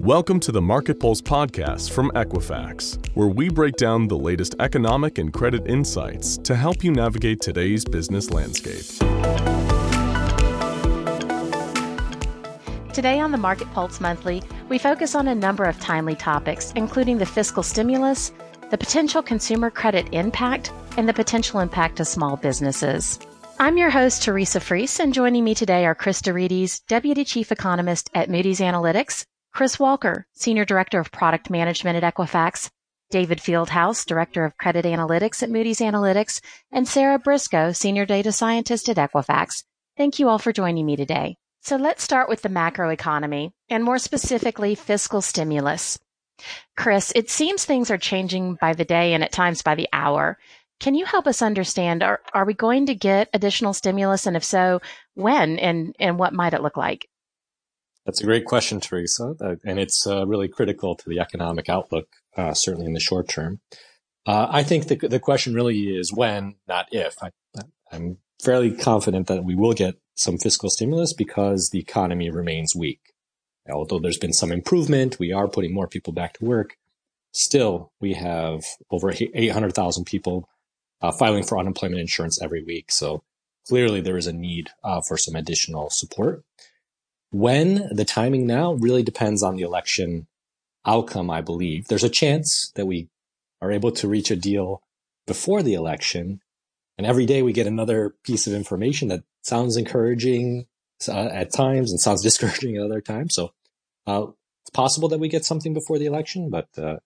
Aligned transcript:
Welcome 0.00 0.38
to 0.40 0.52
the 0.52 0.62
Market 0.62 1.00
Pulse 1.00 1.20
podcast 1.20 1.90
from 1.90 2.12
Equifax, 2.12 3.04
where 3.16 3.26
we 3.26 3.48
break 3.48 3.74
down 3.74 4.06
the 4.06 4.16
latest 4.16 4.54
economic 4.60 5.18
and 5.18 5.32
credit 5.32 5.66
insights 5.66 6.36
to 6.38 6.54
help 6.54 6.84
you 6.84 6.92
navigate 6.92 7.40
today's 7.40 7.84
business 7.84 8.30
landscape. 8.30 8.86
Today 12.92 13.18
on 13.18 13.32
the 13.32 13.38
Market 13.38 13.66
Pulse 13.72 14.00
Monthly, 14.00 14.40
we 14.68 14.78
focus 14.78 15.16
on 15.16 15.26
a 15.26 15.34
number 15.34 15.64
of 15.64 15.80
timely 15.80 16.14
topics, 16.14 16.72
including 16.76 17.18
the 17.18 17.26
fiscal 17.26 17.64
stimulus, 17.64 18.30
the 18.70 18.78
potential 18.78 19.20
consumer 19.20 19.68
credit 19.68 20.06
impact, 20.12 20.72
and 20.96 21.08
the 21.08 21.12
potential 21.12 21.58
impact 21.58 21.96
to 21.96 22.04
small 22.04 22.36
businesses. 22.36 23.18
I'm 23.58 23.76
your 23.76 23.90
host, 23.90 24.22
Teresa 24.22 24.60
Freese, 24.60 25.00
and 25.00 25.12
joining 25.12 25.42
me 25.42 25.56
today 25.56 25.84
are 25.86 25.96
Chris 25.96 26.22
deRitis, 26.22 26.86
Deputy 26.86 27.24
Chief 27.24 27.50
Economist 27.50 28.08
at 28.14 28.30
Moody's 28.30 28.60
Analytics, 28.60 29.24
Chris 29.58 29.80
Walker, 29.80 30.24
Senior 30.34 30.64
Director 30.64 31.00
of 31.00 31.10
Product 31.10 31.50
Management 31.50 32.00
at 32.00 32.14
Equifax, 32.14 32.70
David 33.10 33.38
Fieldhouse, 33.38 34.06
Director 34.06 34.44
of 34.44 34.56
Credit 34.56 34.84
Analytics 34.84 35.42
at 35.42 35.50
Moody's 35.50 35.80
Analytics, 35.80 36.40
and 36.70 36.86
Sarah 36.86 37.18
Briscoe, 37.18 37.72
Senior 37.72 38.06
Data 38.06 38.30
Scientist 38.30 38.88
at 38.88 38.98
Equifax. 38.98 39.64
Thank 39.96 40.20
you 40.20 40.28
all 40.28 40.38
for 40.38 40.52
joining 40.52 40.86
me 40.86 40.94
today. 40.94 41.38
So 41.60 41.74
let's 41.74 42.04
start 42.04 42.28
with 42.28 42.42
the 42.42 42.48
macroeconomy 42.48 43.50
and 43.68 43.82
more 43.82 43.98
specifically 43.98 44.76
fiscal 44.76 45.20
stimulus. 45.20 45.98
Chris, 46.76 47.12
it 47.16 47.28
seems 47.28 47.64
things 47.64 47.90
are 47.90 47.98
changing 47.98 48.58
by 48.60 48.74
the 48.74 48.84
day 48.84 49.12
and 49.12 49.24
at 49.24 49.32
times 49.32 49.62
by 49.62 49.74
the 49.74 49.88
hour. 49.92 50.38
Can 50.78 50.94
you 50.94 51.04
help 51.04 51.26
us 51.26 51.42
understand 51.42 52.04
are, 52.04 52.20
are 52.32 52.44
we 52.44 52.54
going 52.54 52.86
to 52.86 52.94
get 52.94 53.28
additional 53.34 53.74
stimulus 53.74 54.24
and 54.24 54.36
if 54.36 54.44
so, 54.44 54.80
when 55.14 55.58
and, 55.58 55.96
and 55.98 56.16
what 56.16 56.32
might 56.32 56.54
it 56.54 56.62
look 56.62 56.76
like? 56.76 57.08
That's 58.08 58.22
a 58.22 58.24
great 58.24 58.46
question, 58.46 58.80
Teresa, 58.80 59.36
and 59.66 59.78
it's 59.78 60.06
uh, 60.06 60.26
really 60.26 60.48
critical 60.48 60.94
to 60.96 61.08
the 61.10 61.20
economic 61.20 61.68
outlook, 61.68 62.08
uh, 62.38 62.54
certainly 62.54 62.86
in 62.86 62.94
the 62.94 63.00
short 63.00 63.28
term. 63.28 63.60
Uh, 64.24 64.46
I 64.48 64.62
think 64.62 64.88
the, 64.88 64.96
the 64.96 65.20
question 65.20 65.52
really 65.52 65.94
is 65.94 66.10
when, 66.10 66.54
not 66.66 66.86
if. 66.90 67.16
I, 67.22 67.32
I'm 67.92 68.16
fairly 68.42 68.72
confident 68.72 69.26
that 69.26 69.44
we 69.44 69.54
will 69.54 69.74
get 69.74 70.00
some 70.14 70.38
fiscal 70.38 70.70
stimulus 70.70 71.12
because 71.12 71.68
the 71.68 71.80
economy 71.80 72.30
remains 72.30 72.74
weak. 72.74 73.12
Although 73.70 73.98
there's 73.98 74.16
been 74.16 74.32
some 74.32 74.52
improvement, 74.52 75.18
we 75.18 75.30
are 75.30 75.46
putting 75.46 75.74
more 75.74 75.86
people 75.86 76.14
back 76.14 76.32
to 76.38 76.46
work. 76.46 76.78
Still, 77.32 77.92
we 78.00 78.14
have 78.14 78.64
over 78.90 79.12
800,000 79.12 80.06
people 80.06 80.48
uh, 81.02 81.12
filing 81.12 81.44
for 81.44 81.58
unemployment 81.58 82.00
insurance 82.00 82.40
every 82.40 82.64
week. 82.64 82.90
So 82.90 83.22
clearly 83.68 84.00
there 84.00 84.16
is 84.16 84.26
a 84.26 84.32
need 84.32 84.70
uh, 84.82 85.02
for 85.06 85.18
some 85.18 85.34
additional 85.34 85.90
support. 85.90 86.42
When 87.30 87.88
the 87.90 88.04
timing 88.04 88.46
now 88.46 88.72
really 88.74 89.02
depends 89.02 89.42
on 89.42 89.56
the 89.56 89.62
election 89.62 90.26
outcome, 90.86 91.30
I 91.30 91.40
believe. 91.40 91.88
There's 91.88 92.04
a 92.04 92.08
chance 92.08 92.72
that 92.74 92.86
we 92.86 93.08
are 93.60 93.70
able 93.70 93.92
to 93.92 94.08
reach 94.08 94.30
a 94.30 94.36
deal 94.36 94.82
before 95.26 95.62
the 95.62 95.74
election. 95.74 96.40
And 96.96 97.06
every 97.06 97.26
day 97.26 97.42
we 97.42 97.52
get 97.52 97.66
another 97.66 98.14
piece 98.24 98.46
of 98.46 98.54
information 98.54 99.08
that 99.08 99.24
sounds 99.42 99.76
encouraging 99.76 100.66
uh, 101.06 101.28
at 101.32 101.52
times 101.52 101.90
and 101.90 102.00
sounds 102.00 102.22
discouraging 102.28 102.76
at 102.76 102.82
other 102.82 103.00
times. 103.00 103.34
So 103.34 103.52
uh, 104.06 104.28
it's 104.62 104.70
possible 104.70 105.08
that 105.10 105.20
we 105.20 105.28
get 105.28 105.44
something 105.44 105.74
before 105.74 105.98
the 105.98 106.06
election, 106.06 106.50
but 106.50 106.68
uh, 106.78 106.96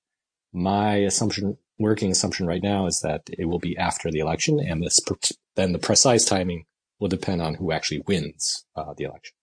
my 0.53 0.97
assumption, 0.97 1.59
working 1.79 2.11
assumption 2.11 2.47
right 2.47 2.62
now, 2.62 2.86
is 2.86 3.01
that 3.01 3.23
it 3.27 3.47
will 3.47 3.59
be 3.59 3.77
after 3.77 4.11
the 4.11 4.20
election, 4.20 4.61
and 4.61 4.83
this 4.83 5.01
then 5.57 5.73
the 5.73 5.79
precise 5.79 6.25
timing 6.25 6.67
will 7.01 7.09
depend 7.09 7.42
on 7.42 7.55
who 7.55 7.73
actually 7.73 8.03
wins 8.07 8.64
uh, 8.77 8.95
the 8.97 9.05
election. 9.05 9.34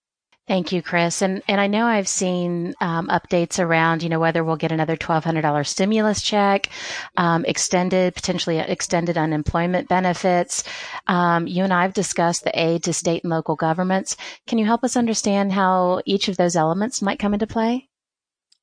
Thank 0.50 0.72
you, 0.72 0.82
Chris. 0.82 1.22
And 1.22 1.44
and 1.48 1.62
I 1.62 1.68
know 1.68 1.86
I've 1.86 2.08
seen 2.08 2.74
um, 2.82 3.08
updates 3.10 3.64
around, 3.64 4.02
you 4.02 4.10
know, 4.10 4.20
whether 4.20 4.44
we'll 4.44 4.56
get 4.56 4.72
another 4.72 4.98
twelve 4.98 5.24
hundred 5.24 5.44
dollars 5.44 5.70
stimulus 5.70 6.24
check, 6.24 6.70
um, 7.18 7.46
extended 7.46 8.16
potentially 8.16 8.58
extended 8.58 9.16
unemployment 9.16 9.88
benefits. 9.88 10.64
Um, 11.06 11.46
you 11.46 11.64
and 11.64 11.72
I 11.72 11.84
have 11.84 11.94
discussed 11.94 12.46
the 12.46 12.60
aid 12.60 12.82
to 12.86 12.94
state 12.94 13.24
and 13.24 13.30
local 13.30 13.56
governments. 13.56 14.18
Can 14.48 14.58
you 14.58 14.66
help 14.66 14.84
us 14.84 14.98
understand 14.98 15.54
how 15.54 16.02
each 16.08 16.28
of 16.30 16.38
those 16.38 16.56
elements 16.56 17.00
might 17.00 17.20
come 17.20 17.36
into 17.36 17.46
play? 17.46 17.88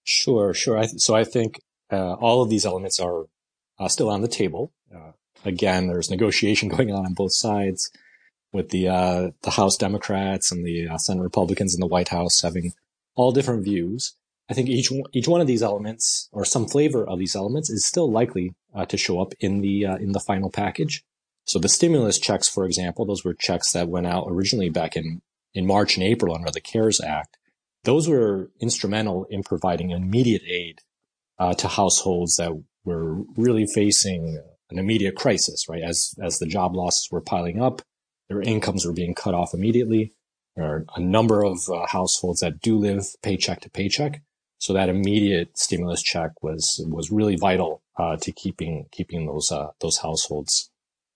Sure, 0.03 0.53
sure. 0.53 0.76
I 0.76 0.86
th- 0.86 1.00
so 1.00 1.14
I 1.14 1.22
think 1.22 1.60
uh, 1.92 2.14
all 2.14 2.42
of 2.42 2.50
these 2.50 2.66
elements 2.66 2.98
are 2.98 3.26
uh, 3.78 3.86
still 3.86 4.10
on 4.10 4.22
the 4.22 4.28
table. 4.28 4.72
Uh, 4.92 5.12
again, 5.44 5.86
there's 5.86 6.10
negotiation 6.10 6.68
going 6.76 6.91
on 6.91 7.06
on 7.06 7.14
both 7.14 7.32
sides 7.32 7.92
with 8.56 8.70
the 8.70 8.88
uh, 8.88 9.30
the 9.42 9.50
House 9.50 9.76
Democrats 9.76 10.50
and 10.50 10.66
the 10.66 10.88
uh, 10.88 10.98
Senate 10.98 11.22
Republicans 11.22 11.74
in 11.74 11.80
the 11.80 11.86
White 11.86 12.08
House 12.08 12.40
having 12.40 12.72
all 13.14 13.30
different 13.30 13.62
views. 13.62 14.16
I 14.48 14.54
think 14.54 14.68
each 14.68 14.90
each 15.12 15.28
one 15.28 15.40
of 15.40 15.46
these 15.46 15.62
elements, 15.62 16.28
or 16.32 16.44
some 16.44 16.66
flavor 16.66 17.06
of 17.06 17.18
these 17.18 17.36
elements, 17.36 17.70
is 17.70 17.84
still 17.84 18.10
likely 18.10 18.54
uh, 18.74 18.86
to 18.86 18.96
show 18.96 19.20
up 19.20 19.32
in 19.38 19.60
the 19.60 19.86
uh, 19.86 19.96
in 19.96 20.12
the 20.12 20.20
final 20.20 20.50
package. 20.50 21.04
So 21.44 21.60
the 21.60 21.68
stimulus 21.68 22.18
checks, 22.18 22.48
for 22.48 22.64
example, 22.64 23.04
those 23.04 23.24
were 23.24 23.34
checks 23.34 23.72
that 23.72 23.88
went 23.88 24.06
out 24.06 24.26
originally 24.28 24.70
back 24.70 24.96
in 24.96 25.22
in 25.54 25.66
March 25.66 25.96
and 25.96 26.04
April 26.04 26.34
under 26.34 26.50
the 26.50 26.60
CARES 26.60 27.00
Act. 27.00 27.36
Those 27.84 28.08
were 28.08 28.50
instrumental 28.60 29.26
in 29.30 29.42
providing 29.42 29.90
immediate 29.90 30.42
aid 30.48 30.80
uh, 31.38 31.54
to 31.54 31.68
households 31.68 32.36
that 32.36 32.52
were 32.84 33.22
really 33.36 33.66
facing 33.66 34.42
an 34.70 34.78
immediate 34.78 35.14
crisis, 35.14 35.68
right? 35.68 35.82
As 35.82 36.14
as 36.22 36.38
the 36.38 36.46
job 36.46 36.74
losses 36.74 37.08
were 37.10 37.20
piling 37.20 37.60
up, 37.60 37.82
their 38.28 38.42
incomes 38.42 38.84
were 38.84 38.92
being 38.92 39.14
cut 39.14 39.34
off 39.34 39.54
immediately. 39.54 40.12
There 40.56 40.64
are 40.64 40.84
a 40.97 41.00
number 41.00 41.44
of 41.44 41.69
uh, 41.69 41.87
households 41.87 42.41
that 42.41 42.60
do 42.60 42.78
live 42.78 43.04
paycheck 43.22 43.60
to 43.60 43.70
paycheck. 43.70 44.22
So 44.59 44.72
that 44.72 44.88
immediate 44.88 45.59
stimulus 45.59 46.03
check 46.03 46.42
was 46.42 46.81
was 46.88 47.10
really 47.10 47.36
vital 47.36 47.82
uh, 47.98 48.16
to 48.16 48.32
keeping 48.32 48.86
keeping 48.91 49.26
those 49.26 49.53
uh, 49.53 49.69
those 49.81 49.98
households 49.98 50.70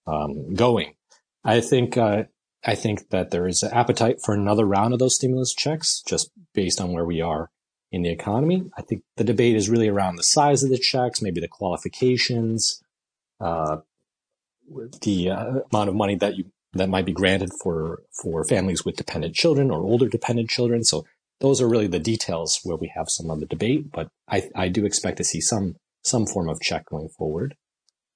um, 0.07 0.55
going. 0.55 0.95
I 1.43 1.61
think 1.61 1.97
uh, 1.97 2.25
I 2.65 2.75
think 2.75 3.09
that 3.09 3.31
there 3.31 3.47
is 3.47 3.63
an 3.63 3.73
appetite 3.73 4.19
for 4.23 4.35
another 4.35 4.67
round 4.67 4.93
of 4.93 4.99
those 4.99 5.17
stimulus 5.17 5.55
checks, 5.55 6.03
just 6.07 6.31
based 6.53 6.81
on 6.81 6.93
where 6.93 7.07
we 7.07 7.23
are 7.23 7.51
in 7.91 8.03
the 8.03 8.11
economy. 8.11 8.71
I 8.77 8.83
think 8.83 9.03
the 9.17 9.25
debate 9.25 9.57
is 9.57 9.71
really 9.71 9.89
around 9.89 10.17
the 10.17 10.23
size 10.23 10.63
of 10.63 10.71
the 10.71 10.79
checks, 10.79 11.23
maybe 11.23 11.41
the 11.41 11.49
qualifications, 11.49 12.83
uh, 13.41 13.79
the 15.01 15.31
uh, 15.31 15.61
amount 15.73 15.89
of 15.89 15.95
money 15.95 16.17
that 16.17 16.37
you 16.37 16.45
that 16.73 16.89
might 16.89 17.07
be 17.07 17.13
granted 17.13 17.51
for, 17.63 18.03
for 18.23 18.45
families 18.45 18.85
with 18.85 18.97
dependent 18.97 19.35
children 19.35 19.71
or 19.71 19.83
older 19.83 20.09
dependent 20.09 20.49
children. 20.49 20.85
So 20.85 21.05
those 21.41 21.61
are 21.61 21.69
really 21.69 21.87
the 21.87 21.99
details 21.99 22.61
where 22.63 22.77
we 22.77 22.93
have 22.95 23.09
some 23.09 23.31
of 23.31 23.41
the 23.41 23.47
debate, 23.47 23.91
but 23.91 24.09
I, 24.29 24.51
I 24.55 24.69
do 24.69 24.85
expect 24.85 25.17
to 25.19 25.25
see 25.25 25.41
some, 25.41 25.77
some 26.03 26.27
form 26.27 26.49
of 26.49 26.61
check 26.61 26.87
going 26.87 27.09
forward. 27.09 27.57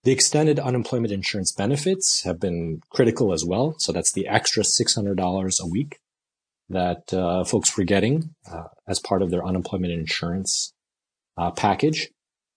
The 0.04 0.12
extended 0.12 0.59
unemployment 0.59 1.12
insurance 1.12 1.50
benefits 1.50 2.22
have 2.25 2.38
been 2.38 2.82
critical 2.91 3.32
as 3.32 3.44
well. 3.44 3.75
So 3.78 3.91
that's 3.91 4.12
the 4.12 4.28
extra 4.28 4.62
$600 4.62 5.60
a 5.60 5.66
week 5.66 5.98
that 6.69 7.12
uh, 7.12 7.44
folks 7.44 7.76
were 7.76 7.84
getting 7.84 8.34
uh, 8.50 8.65
as 8.86 9.00
part 9.00 9.22
of 9.22 9.31
their 9.31 9.44
unemployment 9.44 9.92
insurance 9.92 10.75
uh, 11.38 11.50
package. 11.50 12.10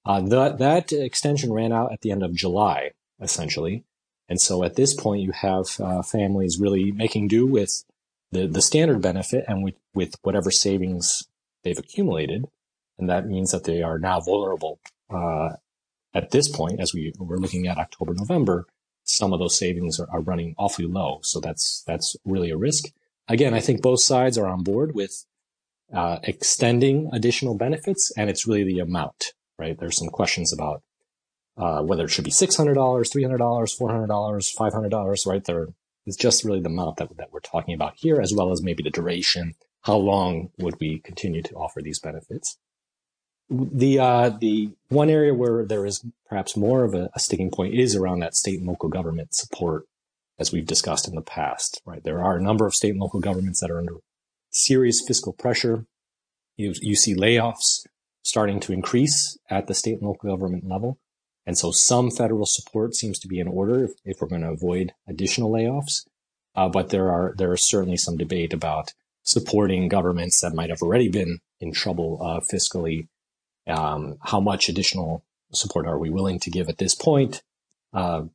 Uh, 0.06 0.22
that, 0.22 0.58
that 0.58 0.92
extension 0.92 1.52
ran 1.52 1.72
out 1.72 1.94
at 1.94 2.02
the 2.02 2.12
end 2.12 2.24
of 2.24 2.34
July, 2.34 2.92
essentially. 3.22 3.86
And 4.30 4.42
so 4.42 4.64
at 4.64 4.76
this 4.76 4.94
point, 4.94 5.22
you 5.22 5.32
have 5.32 5.80
uh, 5.80 6.02
families 6.02 6.60
really 6.60 6.92
making 6.92 7.28
do 7.30 7.46
with 7.46 7.84
the, 8.32 8.48
the 8.48 8.62
standard 8.62 9.02
benefit 9.02 9.46
and 9.48 9.64
with, 9.64 9.76
with 9.94 10.16
whatever 10.22 10.52
savings 10.52 11.24
they've 11.64 11.78
accumulated. 11.78 12.46
And 12.98 13.10
that 13.10 13.28
means 13.28 13.52
that 13.52 13.64
they 13.64 13.82
are 13.82 14.00
now 14.00 14.20
vulnerable. 14.20 14.80
Uh, 15.10 15.50
at 16.14 16.32
this 16.32 16.50
point, 16.50 16.80
as 16.80 16.94
we, 16.94 17.14
we're 17.20 17.38
looking 17.38 17.68
at 17.68 17.78
October, 17.78 18.14
November, 18.14 18.66
some 19.04 19.32
of 19.34 19.40
those 19.40 19.58
savings 19.58 20.00
are, 20.00 20.10
are 20.12 20.22
running 20.22 20.56
awfully 20.58 20.88
low. 20.88 21.20
So 21.24 21.40
that's, 21.40 21.84
that's 21.88 22.16
really 22.26 22.50
a 22.50 22.58
risk. 22.58 22.92
Again, 23.30 23.54
I 23.54 23.60
think 23.60 23.82
both 23.82 24.02
sides 24.02 24.38
are 24.38 24.48
on 24.48 24.64
board 24.64 24.94
with 24.94 25.26
uh, 25.94 26.20
extending 26.24 27.10
additional 27.14 27.56
benefits, 27.56 28.12
and 28.18 28.30
it's 28.30 28.48
really 28.48 28.64
the 28.64 28.80
amount, 28.80 29.34
right? 29.58 29.78
There's 29.78 29.98
some 29.98 30.10
questions 30.10 30.52
about 30.52 30.82
uh, 31.58 31.82
whether 31.82 32.06
it 32.06 32.10
should 32.10 32.26
be 32.26 32.32
$600, 32.32 32.76
$300, 32.76 33.38
$400, 33.38 34.08
$500, 34.08 35.28
right? 35.28 35.44
There 35.44 35.68
is 36.06 36.16
just 36.16 36.44
really 36.44 36.60
the 36.60 36.70
amount 36.70 36.98
that, 36.98 37.16
that 37.18 37.34
we're 37.34 37.40
talking 37.40 37.74
about 37.74 37.96
here, 37.96 38.22
as 38.22 38.34
well 38.34 38.52
as 38.52 38.62
maybe 38.62 38.84
the 38.84 38.90
duration. 38.90 39.56
How 39.82 39.98
long 39.98 40.50
would 40.58 40.76
we 40.80 41.00
continue 41.00 41.42
to 41.44 41.56
offer 41.56 41.82
these 41.82 42.00
benefits? 42.00 42.58
The, 43.50 44.00
uh, 44.00 44.30
the 44.30 44.72
one 44.90 45.10
area 45.10 45.34
where 45.34 45.66
there 45.66 45.86
is 45.86 46.06
perhaps 46.28 46.58
more 46.58 46.84
of 46.84 46.94
a, 46.94 47.10
a 47.16 47.20
sticking 47.20 47.50
point 47.50 47.74
is 47.74 47.96
around 47.96 48.20
that 48.20 48.36
state 48.36 48.60
and 48.60 48.68
local 48.68 48.90
government 48.90 49.34
support, 49.34 49.86
as 50.38 50.52
we've 50.52 50.66
discussed 50.66 51.08
in 51.08 51.16
the 51.16 51.22
past, 51.22 51.82
right? 51.86 52.04
There 52.04 52.22
are 52.22 52.38
a 52.38 52.42
number 52.42 52.68
of 52.68 52.76
state 52.76 52.92
and 52.92 53.00
local 53.00 53.22
governments 53.22 53.62
that 53.62 53.72
are 53.72 53.80
under 53.80 53.96
serious 54.52 55.02
fiscal 55.06 55.34
pressure. 55.34 55.86
You, 56.58 56.74
you 56.82 56.96
see 56.96 57.16
layoffs 57.16 57.86
starting 58.22 58.60
to 58.60 58.74
increase 58.74 59.38
at 59.50 59.68
the 59.68 59.74
state 59.74 60.00
and 60.00 60.08
local 60.08 60.30
government 60.30 60.68
level. 60.68 61.00
And 61.48 61.58
so 61.58 61.72
some 61.72 62.12
federal 62.12 62.46
support 62.46 62.94
seems 62.94 63.18
to 63.20 63.28
be 63.28 63.40
in 63.40 63.48
order 63.48 63.86
if, 63.86 63.92
if 64.04 64.18
we're 64.22 64.28
going 64.28 64.42
to 64.42 64.52
avoid 64.52 64.92
additional 65.08 65.50
layoffs. 65.50 66.06
Uh, 66.56 66.68
but 66.68 66.90
there 66.90 67.10
are 67.10 67.34
there 67.38 67.54
is 67.54 67.68
certainly 67.68 67.98
some 67.98 68.18
debate 68.18 68.52
about 68.52 68.94
supporting 69.24 69.88
governments 69.88 70.42
that 70.42 70.54
might 70.54 70.70
have 70.70 70.82
already 70.82 71.08
been 71.08 71.40
in 71.60 71.72
trouble 71.72 72.20
uh, 72.22 72.42
fiscally. 72.54 73.08
Um, 73.66 74.18
how 74.22 74.40
much 74.40 74.70
additional 74.70 75.24
support 75.54 75.88
are 75.88 75.98
we 75.98 76.10
willing 76.10 76.40
to 76.40 76.52
give 76.52 76.68
at 76.68 76.78
this 76.78 76.94
point? 76.94 77.42
Uh, 77.94 78.26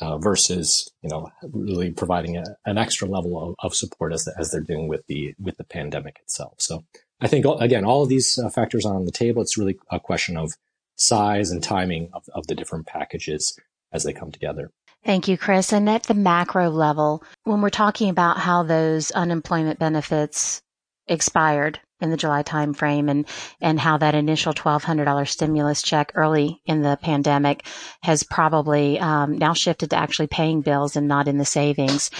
uh, 0.00 0.18
versus 0.18 0.90
you 1.02 1.10
know 1.10 1.30
really 1.42 1.90
providing 1.90 2.36
a, 2.36 2.44
an 2.64 2.78
extra 2.78 3.06
level 3.06 3.50
of, 3.50 3.54
of 3.58 3.74
support 3.74 4.12
as, 4.12 4.24
the, 4.24 4.34
as 4.38 4.50
they're 4.50 4.60
doing 4.60 4.88
with 4.88 5.06
the 5.06 5.34
with 5.38 5.56
the 5.56 5.64
pandemic 5.64 6.18
itself. 6.22 6.54
So 6.58 6.84
I 7.20 7.28
think 7.28 7.44
again 7.60 7.84
all 7.84 8.02
of 8.02 8.08
these 8.08 8.38
uh, 8.38 8.48
factors 8.50 8.84
on 8.84 9.04
the 9.04 9.12
table. 9.12 9.42
It's 9.42 9.58
really 9.58 9.78
a 9.90 10.00
question 10.00 10.36
of 10.36 10.52
size 11.00 11.50
and 11.50 11.62
timing 11.62 12.10
of, 12.12 12.24
of 12.34 12.46
the 12.46 12.54
different 12.54 12.86
packages 12.86 13.58
as 13.92 14.04
they 14.04 14.12
come 14.12 14.30
together. 14.30 14.70
Thank 15.04 15.28
you, 15.28 15.38
Chris. 15.38 15.72
And 15.72 15.88
at 15.88 16.04
the 16.04 16.14
macro 16.14 16.68
level, 16.68 17.24
when 17.44 17.62
we're 17.62 17.70
talking 17.70 18.10
about 18.10 18.36
how 18.36 18.62
those 18.62 19.10
unemployment 19.12 19.78
benefits 19.78 20.60
expired 21.08 21.80
in 22.00 22.10
the 22.10 22.16
July 22.16 22.42
timeframe 22.42 23.10
and, 23.10 23.26
and 23.60 23.80
how 23.80 23.96
that 23.98 24.14
initial 24.14 24.52
$1,200 24.52 25.28
stimulus 25.28 25.82
check 25.82 26.12
early 26.14 26.60
in 26.66 26.82
the 26.82 26.98
pandemic 27.02 27.66
has 28.02 28.22
probably 28.22 28.98
um, 29.00 29.36
now 29.38 29.54
shifted 29.54 29.90
to 29.90 29.96
actually 29.96 30.26
paying 30.26 30.60
bills 30.60 30.96
and 30.96 31.08
not 31.08 31.28
in 31.28 31.38
the 31.38 31.44
savings. 31.44 32.10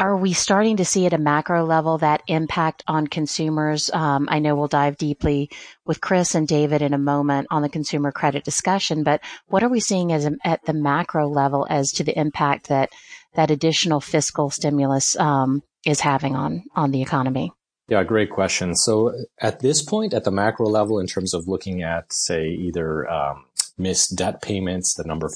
Are 0.00 0.16
we 0.16 0.32
starting 0.32 0.78
to 0.78 0.84
see 0.86 1.04
at 1.04 1.12
a 1.12 1.18
macro 1.18 1.62
level 1.66 1.98
that 1.98 2.22
impact 2.26 2.82
on 2.88 3.06
consumers? 3.06 3.90
Um, 3.90 4.28
I 4.30 4.38
know 4.38 4.54
we'll 4.54 4.66
dive 4.66 4.96
deeply 4.96 5.50
with 5.84 6.00
Chris 6.00 6.34
and 6.34 6.48
David 6.48 6.80
in 6.80 6.94
a 6.94 6.98
moment 6.98 7.48
on 7.50 7.60
the 7.60 7.68
consumer 7.68 8.10
credit 8.10 8.42
discussion, 8.42 9.02
but 9.02 9.20
what 9.48 9.62
are 9.62 9.68
we 9.68 9.78
seeing 9.78 10.10
as 10.10 10.24
a, 10.24 10.36
at 10.42 10.64
the 10.64 10.72
macro 10.72 11.28
level 11.28 11.66
as 11.68 11.92
to 11.92 12.02
the 12.02 12.18
impact 12.18 12.68
that 12.68 12.88
that 13.34 13.50
additional 13.50 14.00
fiscal 14.00 14.48
stimulus 14.48 15.16
um, 15.16 15.62
is 15.84 16.00
having 16.00 16.34
on 16.34 16.64
on 16.74 16.92
the 16.92 17.02
economy? 17.02 17.52
Yeah, 17.86 18.02
great 18.02 18.30
question. 18.30 18.76
So 18.76 19.12
at 19.38 19.60
this 19.60 19.82
point, 19.82 20.14
at 20.14 20.24
the 20.24 20.30
macro 20.30 20.66
level, 20.66 20.98
in 20.98 21.08
terms 21.08 21.34
of 21.34 21.46
looking 21.46 21.82
at, 21.82 22.10
say, 22.10 22.48
either 22.48 23.06
um, 23.10 23.44
missed 23.76 24.16
debt 24.16 24.40
payments, 24.40 24.94
the 24.94 25.04
number 25.04 25.26
of 25.26 25.34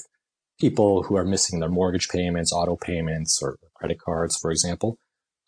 people 0.59 1.03
who 1.03 1.15
are 1.17 1.23
missing 1.23 1.59
their 1.59 1.69
mortgage 1.69 2.09
payments, 2.09 2.51
auto 2.51 2.75
payments, 2.75 3.39
or 3.43 3.59
credit 3.75 3.99
cards, 3.99 4.37
for 4.37 4.51
example, 4.51 4.97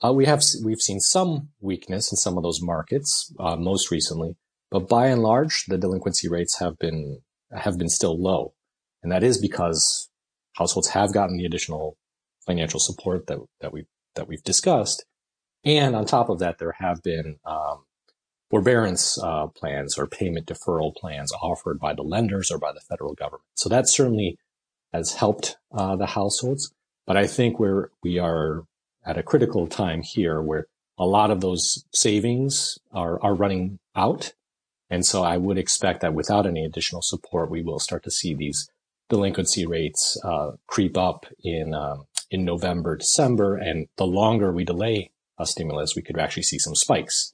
uh, 0.04 0.14
we 0.14 0.26
have 0.26 0.44
we've 0.64 0.82
seen 0.82 1.00
some 1.00 1.50
weakness 1.60 2.12
in 2.12 2.18
some 2.18 2.38
of 2.38 2.44
those 2.44 2.62
markets 2.62 3.34
uh, 3.40 3.56
most 3.56 3.90
recently, 3.90 4.36
but 4.70 4.88
by 4.88 5.08
and 5.08 5.24
large, 5.24 5.66
the 5.68 5.78
delinquency 5.78 6.28
rates 6.28 6.60
have 6.60 6.78
been 6.78 7.22
have 7.52 7.78
been 7.78 7.90
still 7.90 8.22
low, 8.22 8.54
and 9.02 9.12
that 9.12 9.24
is 9.24 9.40
because 9.40 10.10
households 10.54 10.90
have 10.90 11.14
gotten 11.14 11.38
the 11.38 11.46
additional 11.46 11.98
financial 12.46 12.80
support 12.80 13.26
that 13.28 13.40
that 13.62 13.74
we 13.74 13.86
that 14.16 14.28
we've 14.28 14.44
discussed 14.44 15.06
and 15.68 15.96
on 15.96 16.06
top 16.06 16.30
of 16.30 16.40
that, 16.40 16.60
there 16.60 16.76
have 16.80 17.04
been 17.04 17.38
um, 17.46 17.84
forbearance 18.50 19.22
uh, 19.22 19.48
plans 19.48 19.98
or 19.98 20.08
payment 20.08 20.48
deferral 20.48 20.96
plans 20.96 21.34
offered 21.42 21.80
by 21.80 21.94
the 21.94 22.04
lenders 22.04 22.50
or 22.52 22.58
by 22.58 22.72
the 22.72 22.80
federal 22.80 23.14
government. 23.14 23.44
So 23.56 23.68
that 23.70 23.90
certainly 23.90 24.38
has 24.94 25.14
helped 25.14 25.58
uh, 25.74 25.98
the 25.98 26.06
households. 26.06 26.72
But 27.08 27.18
I 27.18 27.26
think 27.26 27.60
we're 27.60 27.90
we 28.04 28.20
are 28.20 28.66
at 29.06 29.18
a 29.18 29.24
critical 29.24 29.66
time 29.66 30.04
here 30.04 30.42
where 30.42 30.68
a 31.00 31.06
lot 31.06 31.32
of 31.32 31.42
those 31.42 31.86
savings 31.94 32.78
are 32.92 33.20
are 33.24 33.34
running 33.34 33.80
out, 33.96 34.34
and 34.90 35.06
so 35.06 35.24
I 35.24 35.38
would 35.38 35.58
expect 35.58 36.02
that 36.02 36.14
without 36.14 36.46
any 36.46 36.66
additional 36.66 37.02
support, 37.02 37.50
we 37.50 37.64
will 37.64 37.80
start 37.80 38.04
to 38.04 38.12
see 38.12 38.34
these 38.34 38.70
delinquency 39.10 39.66
rates 39.66 40.20
uh, 40.24 40.52
creep 40.68 40.98
up 40.98 41.26
in 41.44 41.74
um, 41.74 42.06
in 42.30 42.44
November, 42.44 42.98
December, 42.98 43.56
and 43.56 43.88
the 43.96 44.06
longer 44.06 44.52
we 44.52 44.66
delay 44.66 45.12
a 45.40 45.46
stimulus, 45.46 45.96
we 45.96 46.02
could 46.02 46.20
actually 46.20 46.44
see 46.44 46.60
some 46.60 46.76
spikes 46.76 47.34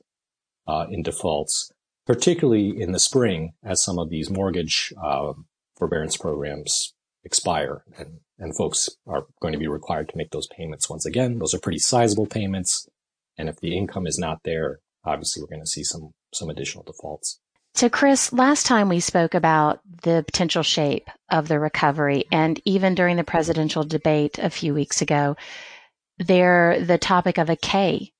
uh, 0.67 0.85
in 0.89 1.01
defaults, 1.01 1.71
particularly 2.05 2.79
in 2.79 2.91
the 2.91 2.99
spring 2.99 3.53
as 3.63 3.83
some 3.83 3.97
of 3.97 4.09
these 4.09 4.29
mortgage 4.29 4.93
uh, 5.03 5.33
forbearance 5.75 6.17
programs 6.17 6.93
expire 7.23 7.83
and, 7.97 8.19
and 8.44 8.56
folks 8.56 8.90
are 9.07 9.25
going 9.42 9.54
to 9.54 9.60
be 9.60 9.68
required 9.68 10.10
to 10.10 10.18
make 10.18 10.31
those 10.31 10.48
payments 10.48 10.90
once 10.90 11.06
again. 11.06 11.40
Those 11.40 11.54
are 11.54 11.60
pretty 11.60 11.80
sizable 11.80 12.25
payments. 12.25 12.88
And 13.38 13.48
if 13.48 13.60
the 13.60 13.75
income 13.75 14.06
is 14.06 14.19
not 14.19 14.42
there, 14.44 14.80
obviously 15.06 15.42
we're 15.42 15.48
going 15.48 15.62
to 15.62 15.68
see 15.68 15.84
some, 15.84 16.12
some 16.34 16.50
additional 16.50 16.84
defaults. 16.84 17.40
So, 17.75 17.90
Chris, 17.90 18.31
last 18.34 18.66
time 18.68 18.90
we 18.90 19.00
spoke 19.00 19.34
about 19.34 19.80
the 20.04 20.24
potential 20.28 20.62
shape 20.62 21.10
of 21.31 21.48
the 21.48 21.60
recovery, 21.60 22.25
and 22.31 22.62
even 22.66 22.94
during 22.94 23.18
the 23.18 23.24
presidential 23.24 23.84
debate 23.84 24.38
a 24.38 24.51
few 24.51 24.75
weeks 24.75 25.01
ago, 25.01 25.36
there 26.19 26.80
the 26.86 27.00
topic 27.00 27.40
of 27.40 27.50
a 27.50 27.56
K 27.56 28.12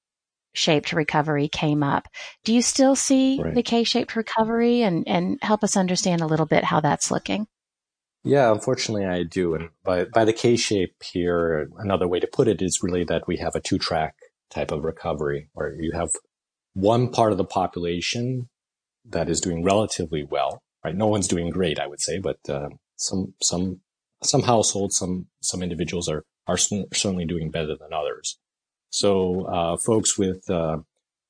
shaped 0.54 0.92
recovery 0.92 1.50
came 1.50 1.84
up. 1.84 2.08
Do 2.44 2.54
you 2.54 2.64
still 2.64 2.96
see 2.96 3.40
right. 3.44 3.54
the 3.54 3.62
K 3.62 3.84
shaped 3.84 4.16
recovery 4.16 4.81
and, 4.81 5.08
and 5.08 5.38
help 5.44 5.64
us 5.64 5.78
understand 5.78 6.22
a 6.22 6.28
little 6.28 6.48
bit 6.48 6.64
how 6.64 6.80
that's 6.80 7.12
looking? 7.12 7.46
Yeah, 8.24 8.52
unfortunately 8.52 9.06
I 9.06 9.24
do. 9.24 9.54
And 9.54 9.70
by, 9.84 10.06
by 10.06 10.25
the 10.25 10.34
K 10.34 10.56
shape 10.56 11.04
here, 11.04 11.70
another 11.78 12.08
way 12.08 12.20
to 12.20 12.28
put 12.28 12.48
it 12.48 12.62
is 12.62 12.81
really 12.81 13.04
that 13.06 13.28
we 13.28 13.38
have 13.38 13.56
a 13.56 13.62
two 13.62 13.78
track 13.78 14.16
type 14.50 14.72
of 14.72 14.84
recovery 14.84 15.50
where 15.54 15.74
you 15.74 15.92
have 15.94 16.12
one 16.74 17.10
part 17.10 17.31
of 17.31 17.38
the 17.38 17.44
population 17.46 18.50
that 19.06 19.30
is 19.30 19.42
doing 19.42 19.64
relatively 19.64 20.24
well, 20.24 20.64
right? 20.86 20.96
No 20.96 21.08
one's 21.08 21.28
doing 21.28 21.50
great, 21.50 21.80
I 21.80 21.88
would 21.88 22.00
say, 22.00 22.20
but 22.20 22.40
uh, 22.48 22.70
some, 22.96 23.34
some, 23.42 23.81
some 24.24 24.44
households, 24.44 24.96
some, 24.96 25.28
some 25.42 25.62
individuals 25.62 26.08
are 26.08 26.24
are 26.48 26.58
certainly 26.58 27.25
doing 27.25 27.50
better 27.50 27.75
than 27.75 27.94
others. 27.94 28.38
So 28.90 29.46
uh, 29.46 29.78
folks 29.78 30.18
with 30.18 30.50
uh, 30.50 30.80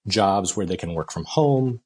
jobs 0.08 0.56
where 0.56 0.66
they 0.66 0.78
can 0.78 0.94
work 0.94 1.12
from 1.12 1.26
home, 1.26 1.82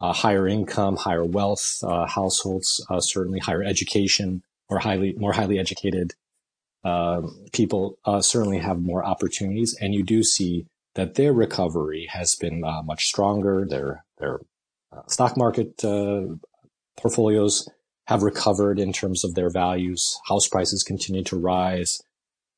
uh, 0.00 0.12
higher 0.12 0.48
income, 0.48 0.96
higher 0.96 1.24
wealth 1.24 1.78
uh, 1.82 2.06
households, 2.06 2.84
uh, 2.88 3.00
certainly 3.00 3.38
higher 3.38 3.62
education 3.62 4.42
or 4.70 4.78
highly 4.78 5.14
more 5.18 5.32
highly 5.32 5.58
educated 5.58 6.14
um, 6.84 7.44
people 7.52 7.98
uh, 8.04 8.22
certainly 8.22 8.58
have 8.58 8.80
more 8.80 9.04
opportunities, 9.04 9.76
and 9.80 9.94
you 9.94 10.02
do 10.02 10.22
see 10.22 10.66
that 10.94 11.14
their 11.14 11.32
recovery 11.32 12.08
has 12.10 12.34
been 12.34 12.62
much 12.84 13.04
stronger. 13.04 13.66
Their 13.68 14.04
their 14.18 14.40
stock 15.08 15.36
market 15.36 15.82
portfolios 16.96 17.68
have 18.06 18.22
recovered 18.22 18.78
in 18.78 18.92
terms 18.92 19.24
of 19.24 19.34
their 19.34 19.50
values. 19.50 20.18
House 20.28 20.48
prices 20.48 20.82
continue 20.82 21.22
to 21.24 21.38
rise. 21.38 22.00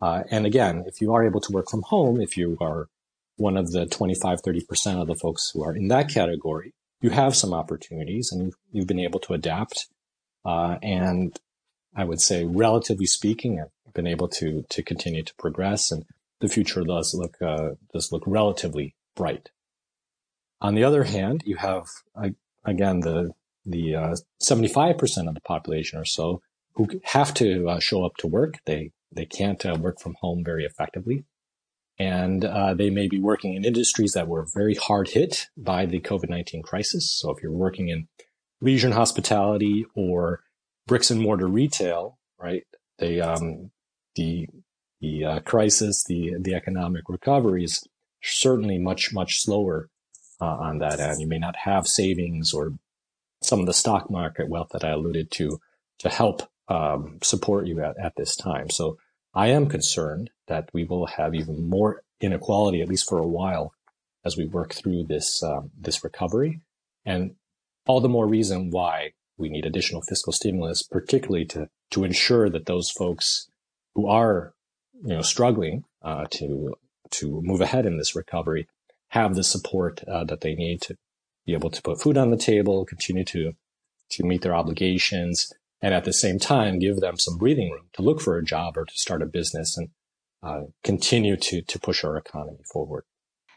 Uh, 0.01 0.23
and 0.31 0.47
again, 0.47 0.85
if 0.87 1.01
you 1.01 1.13
are 1.13 1.25
able 1.25 1.41
to 1.41 1.53
work 1.53 1.69
from 1.71 1.83
home, 1.83 2.21
if 2.21 2.37
you 2.37 2.57
are 2.61 2.89
one 3.37 3.57
of 3.57 3.71
the 3.71 3.87
25, 3.87 4.41
30% 4.43 5.01
of 5.01 5.07
the 5.07 5.15
folks 5.15 5.51
who 5.53 5.63
are 5.63 5.77
in 5.77 5.89
that 5.89 6.09
category, 6.09 6.73
you 7.01 7.11
have 7.11 7.37
some 7.37 7.53
opportunities 7.53 8.33
and 8.33 8.53
you've 8.73 8.87
been 8.87 8.99
able 8.99 9.21
to 9.21 9.35
adapt. 9.35 9.89
Uh, 10.45 10.77
and 10.83 11.39
I 11.95 12.05
would 12.05 12.21
say, 12.21 12.45
relatively 12.45 13.07
speaking, 13.07 13.61
I've 13.61 13.95
been 13.95 14.07
able 14.07 14.29
to, 14.29 14.65
to 14.69 14.83
continue 14.83 15.23
to 15.23 15.35
progress 15.35 15.91
and 15.91 16.05
the 16.41 16.49
future 16.49 16.83
does 16.83 17.15
look, 17.15 17.37
uh, 17.41 17.71
does 17.93 18.11
look 18.11 18.25
relatively 18.27 18.95
bright. 19.15 19.51
On 20.61 20.75
the 20.75 20.85
other 20.85 21.05
hand, 21.05 21.43
you 21.45 21.57
have, 21.57 21.87
again, 22.65 23.01
the, 23.01 23.33
the, 23.65 23.95
uh, 23.95 24.17
75% 24.43 25.29
of 25.29 25.35
the 25.35 25.41
population 25.41 25.99
or 25.99 26.05
so 26.05 26.41
who 26.75 26.89
have 27.05 27.35
to 27.35 27.69
uh, 27.69 27.79
show 27.79 28.05
up 28.05 28.17
to 28.19 28.27
work. 28.27 28.59
They 28.65 28.93
they 29.15 29.27
can't 29.27 29.65
uh, 29.65 29.77
work 29.79 30.01
from 30.01 30.17
home 30.21 30.43
very 30.45 30.65
effectively. 30.65 31.25
And 31.99 32.45
uh, 32.45 32.75
they 32.75 32.91
may 32.91 33.09
be 33.09 33.21
working 33.21 33.55
in 33.55 33.65
industries 33.65 34.13
that 34.13 34.27
were 34.27 34.47
very 34.55 34.75
hard 34.75 35.11
hit 35.11 35.49
by 35.57 35.87
the 35.87 36.01
COVID 36.01 36.31
19 36.31 36.63
crisis. 36.63 37.11
So 37.11 37.31
if 37.31 37.43
you're 37.43 37.53
working 37.53 37.89
in 37.89 38.09
leisure 38.61 38.87
and 38.87 38.95
hospitality 38.95 39.85
or 39.95 40.41
bricks 40.93 41.11
and 41.11 41.23
mortar 41.23 41.47
retail, 41.47 42.19
right, 42.39 42.67
they, 42.99 43.19
um, 43.19 43.71
the, 44.15 44.47
the 45.01 45.25
uh, 45.25 45.41
crisis, 45.41 46.05
the, 46.05 46.35
the 46.39 46.55
economic 46.55 47.09
recovery 47.09 47.65
is 47.65 47.89
certainly 48.23 48.77
much, 48.77 49.11
much 49.11 49.41
slower 49.41 49.89
uh, 50.39 50.45
on 50.45 50.81
that 50.81 51.01
end. 51.01 51.19
You 51.19 51.27
may 51.27 51.39
not 51.39 51.57
have 51.57 51.87
savings 51.87 52.53
or 52.53 52.75
some 53.41 53.59
of 53.59 53.65
the 53.65 53.73
stock 53.73 54.11
market 54.11 54.51
wealth 54.51 54.69
that 54.73 54.85
I 54.85 54.91
alluded 54.91 55.31
to 55.31 55.59
to 56.01 56.11
help 56.11 56.43
um, 56.69 57.21
support 57.23 57.67
you 57.67 57.83
at, 57.83 57.99
at 57.99 58.13
this 58.19 58.37
time. 58.37 58.69
So 58.69 58.99
I 59.33 59.47
am 59.47 59.71
concerned 59.71 60.29
that 60.49 60.69
we 60.75 60.85
will 60.85 61.07
have 61.07 61.35
even 61.35 61.71
more 61.71 62.03
inequality, 62.21 62.83
at 62.83 62.91
least 62.91 63.09
for 63.09 63.19
a 63.19 63.27
while, 63.27 63.73
as 64.27 64.37
we 64.37 64.45
work 64.45 64.75
through 64.75 65.05
this 65.05 65.43
um, 65.43 65.71
this 65.81 66.05
recovery, 66.05 66.61
and 67.07 67.37
all 67.87 68.03
the 68.03 68.11
more 68.11 68.27
reason 68.27 68.69
why 68.69 69.13
we 69.43 69.51
need 69.51 69.67
additional 69.67 70.01
fiscal 70.01 70.33
stimulus, 70.33 70.83
particularly 70.83 71.45
to 71.47 71.69
to 71.91 72.05
ensure 72.05 72.49
that 72.49 72.67
those 72.67 72.91
folks 72.91 73.51
who 73.95 74.07
are 74.07 74.55
you 75.05 75.15
know 75.15 75.23
struggling 75.23 75.85
uh, 76.01 76.27
to 76.31 76.75
to 77.11 77.43
move 77.43 77.61
ahead 77.61 77.85
in 77.85 77.99
this 77.99 78.17
recovery 78.17 78.67
have 79.09 79.35
the 79.35 79.45
support 79.45 80.03
uh, 80.09 80.25
that 80.25 80.41
they 80.41 80.55
need 80.55 80.81
to 80.81 80.97
be 81.45 81.53
able 81.53 81.69
to 81.69 81.83
put 81.83 82.01
food 82.01 82.17
on 82.17 82.31
the 82.31 82.37
table, 82.37 82.87
continue 82.87 83.25
to 83.25 83.53
to 84.11 84.25
meet 84.25 84.43
their 84.43 84.55
obligations, 84.55 85.53
and 85.83 85.93
at 85.93 86.05
the 86.05 86.13
same 86.13 86.39
time 86.39 86.79
give 86.79 87.01
them 87.01 87.19
some 87.19 87.37
breathing 87.37 87.71
room 87.71 87.87
to 87.93 88.03
look 88.03 88.21
for 88.21 88.39
a 88.39 88.45
job 88.45 88.79
or 88.79 88.85
to 88.85 88.95
start 88.95 89.23
a 89.23 89.27
business 89.27 89.77
and 89.77 89.89
uh, 90.43 90.63
continue 90.85 91.37
to 91.37 91.61
to 91.63 91.79
push 91.79 92.05
our 92.05 92.17
economy 92.17 92.63
forward. 92.73 93.05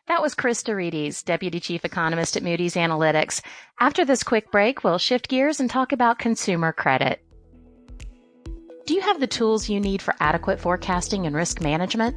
That 0.07 0.21
was 0.21 0.35
Chris 0.35 0.61
deRitis, 0.61 1.25
Deputy 1.25 1.59
Chief 1.59 1.83
Economist 1.83 2.37
at 2.37 2.43
Moody's 2.43 2.75
Analytics. 2.75 3.41
After 3.79 4.05
this 4.05 4.21
quick 4.21 4.51
break, 4.51 4.83
we'll 4.83 4.99
shift 4.99 5.27
gears 5.27 5.59
and 5.59 5.67
talk 5.67 5.91
about 5.91 6.19
consumer 6.19 6.71
credit. 6.71 7.25
Do 8.85 8.93
you 8.93 9.01
have 9.01 9.19
the 9.19 9.25
tools 9.25 9.67
you 9.67 9.79
need 9.79 10.03
for 10.03 10.13
adequate 10.19 10.59
forecasting 10.59 11.25
and 11.25 11.35
risk 11.35 11.59
management? 11.59 12.15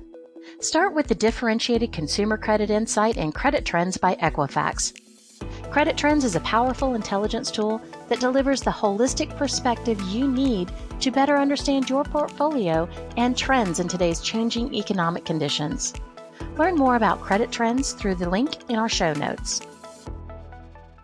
Start 0.61 0.95
with 0.95 1.07
the 1.07 1.15
differentiated 1.15 1.91
consumer 1.91 2.37
credit 2.37 2.69
insight 2.69 3.17
and 3.17 3.35
credit 3.35 3.65
trends 3.65 3.97
by 3.97 4.17
Equifax. 4.17 4.93
Credit 5.71 5.97
Trends 5.97 6.25
is 6.25 6.37
a 6.37 6.41
powerful 6.41 6.95
intelligence 6.95 7.51
tool 7.51 7.81
that 8.09 8.21
delivers 8.21 8.61
the 8.61 8.71
holistic 8.71 9.35
perspective 9.39 9.99
you 10.03 10.29
need 10.29 10.71
to 11.01 11.11
better 11.11 11.39
understand 11.39 11.89
your 11.89 12.05
portfolio 12.05 12.87
and 13.17 13.35
trends 13.35 13.81
in 13.81 13.89
today's 13.89 14.21
changing 14.21 14.75
economic 14.75 15.25
conditions. 15.25 15.95
Learn 16.57 16.77
more 16.77 16.97
about 16.97 17.21
credit 17.21 17.53
trends 17.53 17.93
through 17.93 18.17
the 18.17 18.29
link 18.29 18.57
in 18.69 18.77
our 18.77 18.89
show 18.89 19.13
notes. 19.15 19.61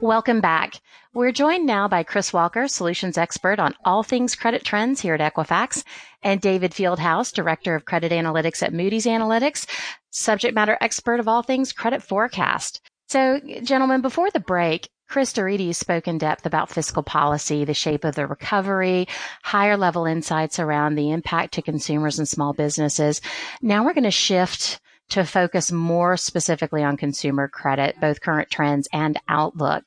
Welcome 0.01 0.41
back. 0.41 0.81
We're 1.15 1.33
joined 1.33 1.65
now 1.65 1.87
by 1.87 2.03
Chris 2.03 2.33
Walker, 2.33 2.67
solutions 2.67 3.17
expert 3.17 3.61
on 3.61 3.75
all 3.85 4.03
things 4.03 4.35
credit 4.35 4.65
trends 4.65 5.01
here 5.01 5.15
at 5.15 5.35
Equifax, 5.35 5.85
and 6.23 6.41
David 6.41 6.73
Fieldhouse, 6.73 7.33
director 7.33 7.77
of 7.77 7.85
credit 7.85 8.11
analytics 8.11 8.63
at 8.63 8.75
Moody's 8.75 9.07
Analytics, 9.07 9.67
subject 10.11 10.55
matter 10.55 10.77
expert 10.81 11.21
of 11.21 11.29
all 11.29 11.43
things 11.43 11.73
credit 11.73 12.03
forecast. 12.03 12.81
So, 13.09 13.41
gentlemen, 13.63 14.01
before 14.01 14.31
the 14.31 14.41
break, 14.41 14.89
Chris 15.09 15.33
deRitis 15.33 15.77
spoke 15.77 16.09
in 16.09 16.19
depth 16.19 16.47
about 16.47 16.71
fiscal 16.71 17.03
policy, 17.03 17.65
the 17.65 17.75
shape 17.75 18.05
of 18.05 18.17
the 18.17 18.27
recovery, 18.27 19.07
higher 19.43 19.77
level 19.77 20.07
insights 20.07 20.59
around 20.59 20.97
the 20.97 21.13
impact 21.13 21.55
to 21.55 21.63
consumers 21.63 22.19
and 22.19 22.29
small 22.29 22.53
businesses. 22.53 23.21
Now 23.63 23.85
we're 23.85 23.95
going 23.95 24.05
to 24.05 24.11
shift 24.11 24.81
to 25.11 25.25
focus 25.25 25.71
more 25.71 26.17
specifically 26.17 26.83
on 26.83 26.97
consumer 26.97 27.49
credit, 27.49 28.01
both 28.01 28.21
current 28.21 28.51
trends 28.51 28.89
and 28.93 29.19
outlook. 29.29 29.85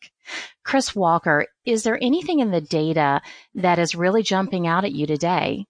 Chris 0.63 0.95
Walker, 0.95 1.47
is 1.65 1.83
there 1.83 1.97
anything 2.01 2.39
in 2.39 2.51
the 2.51 2.61
data 2.61 3.21
that 3.55 3.79
is 3.79 3.95
really 3.95 4.23
jumping 4.23 4.67
out 4.67 4.83
at 4.83 4.91
you 4.91 5.07
today? 5.07 5.65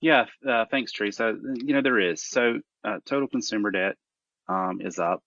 Yeah, 0.00 0.26
uh, 0.46 0.64
thanks, 0.70 0.92
Teresa. 0.92 1.34
You 1.64 1.74
know, 1.74 1.82
there 1.82 1.98
is. 1.98 2.24
So, 2.24 2.58
uh, 2.84 2.98
total 3.06 3.28
consumer 3.28 3.70
debt 3.70 3.94
um, 4.48 4.80
is 4.80 4.98
up. 4.98 5.22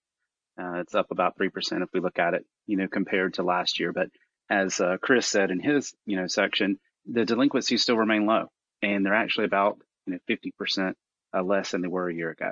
Uh, 0.59 0.79
it's 0.79 0.95
up 0.95 1.07
about 1.11 1.37
3% 1.37 1.49
if 1.81 1.89
we 1.93 1.99
look 1.99 2.19
at 2.19 2.33
it, 2.33 2.45
you 2.65 2.77
know, 2.77 2.87
compared 2.87 3.35
to 3.35 3.43
last 3.43 3.79
year. 3.79 3.91
But 3.91 4.09
as 4.49 4.79
uh, 4.79 4.97
Chris 5.01 5.27
said 5.27 5.51
in 5.51 5.59
his, 5.59 5.93
you 6.05 6.17
know, 6.17 6.27
section, 6.27 6.77
the 7.05 7.25
delinquencies 7.25 7.81
still 7.81 7.97
remain 7.97 8.25
low 8.25 8.47
and 8.81 9.05
they're 9.05 9.13
actually 9.13 9.45
about, 9.45 9.79
you 10.05 10.13
know, 10.13 10.19
50% 10.29 10.93
uh, 11.33 11.43
less 11.43 11.71
than 11.71 11.81
they 11.81 11.87
were 11.87 12.09
a 12.09 12.13
year 12.13 12.31
ago. 12.31 12.51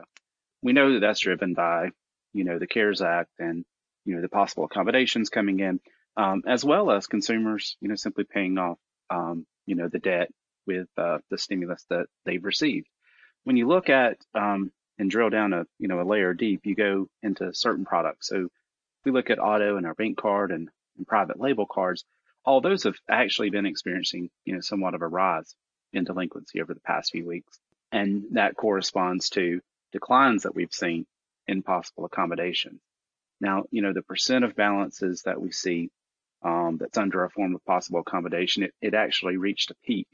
We 0.63 0.73
know 0.73 0.93
that 0.93 1.01
that's 1.01 1.19
driven 1.19 1.53
by, 1.53 1.89
you 2.33 2.45
know, 2.45 2.57
the 2.57 2.67
CARES 2.67 3.01
Act 3.01 3.29
and, 3.37 3.65
you 4.05 4.15
know, 4.15 4.21
the 4.21 4.29
possible 4.29 4.63
accommodations 4.65 5.29
coming 5.29 5.59
in, 5.59 5.79
um, 6.17 6.43
as 6.47 6.65
well 6.65 6.89
as 6.89 7.05
consumers, 7.05 7.77
you 7.81 7.89
know, 7.89 7.95
simply 7.95 8.23
paying 8.23 8.57
off, 8.57 8.79
um, 9.09 9.45
you 9.65 9.75
know, 9.75 9.89
the 9.89 9.99
debt 9.99 10.29
with 10.65 10.87
uh, 10.97 11.19
the 11.29 11.37
stimulus 11.37 11.85
that 11.89 12.07
they've 12.25 12.43
received. 12.43 12.87
When 13.43 13.57
you 13.57 13.67
look 13.67 13.89
at 13.89 14.17
um, 14.33 14.71
and 14.97 15.09
drill 15.09 15.29
down 15.29 15.53
a 15.53 15.65
you 15.79 15.87
know 15.87 16.01
a 16.01 16.03
layer 16.03 16.33
deep, 16.33 16.61
you 16.65 16.75
go 16.75 17.07
into 17.21 17.53
certain 17.53 17.85
products. 17.85 18.29
So 18.29 18.47
we 19.05 19.11
look 19.11 19.29
at 19.29 19.39
auto 19.39 19.77
and 19.77 19.85
our 19.85 19.95
bank 19.95 20.17
card 20.17 20.51
and, 20.51 20.69
and 20.97 21.07
private 21.07 21.39
label 21.39 21.65
cards. 21.65 22.05
All 22.45 22.61
those 22.61 22.83
have 22.83 22.95
actually 23.09 23.49
been 23.49 23.65
experiencing 23.65 24.29
you 24.45 24.53
know 24.53 24.61
somewhat 24.61 24.93
of 24.93 25.01
a 25.01 25.07
rise 25.07 25.55
in 25.91 26.03
delinquency 26.03 26.61
over 26.61 26.73
the 26.73 26.79
past 26.79 27.11
few 27.11 27.25
weeks, 27.25 27.59
and 27.91 28.23
that 28.31 28.55
corresponds 28.55 29.29
to 29.31 29.61
declines 29.93 30.43
that 30.43 30.55
we've 30.55 30.73
seen 30.73 31.05
in 31.47 31.63
possible 31.63 32.05
accommodation. 32.05 32.81
Now, 33.39 33.63
you 33.71 33.81
know 33.81 33.93
the 33.93 34.01
percent 34.01 34.43
of 34.43 34.55
balances 34.55 35.23
that 35.23 35.41
we 35.41 35.51
see 35.51 35.89
um, 36.43 36.77
that's 36.77 36.97
under 36.97 37.23
a 37.23 37.29
form 37.29 37.55
of 37.55 37.65
possible 37.65 38.01
accommodation, 38.01 38.63
it, 38.63 38.73
it 38.81 38.93
actually 38.93 39.37
reached 39.37 39.71
a 39.71 39.75
peak 39.85 40.07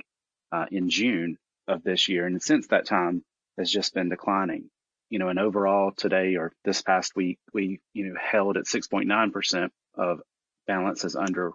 uh, 0.51 0.65
in 0.71 0.89
June 0.89 1.37
of 1.67 1.83
this 1.83 2.07
year, 2.07 2.25
and 2.25 2.41
since 2.41 2.67
that 2.67 2.85
time, 2.85 3.23
has 3.57 3.71
just 3.71 3.93
been 3.93 4.09
declining. 4.09 4.69
You 5.09 5.19
know, 5.19 5.29
and 5.29 5.39
overall 5.39 5.91
today 5.91 6.35
or 6.35 6.53
this 6.63 6.81
past 6.83 7.15
week, 7.15 7.39
we, 7.51 7.79
you 7.93 8.05
know, 8.05 8.15
held 8.19 8.57
at 8.57 8.65
6.9% 8.65 9.69
of 9.95 10.21
balances 10.67 11.15
under 11.15 11.51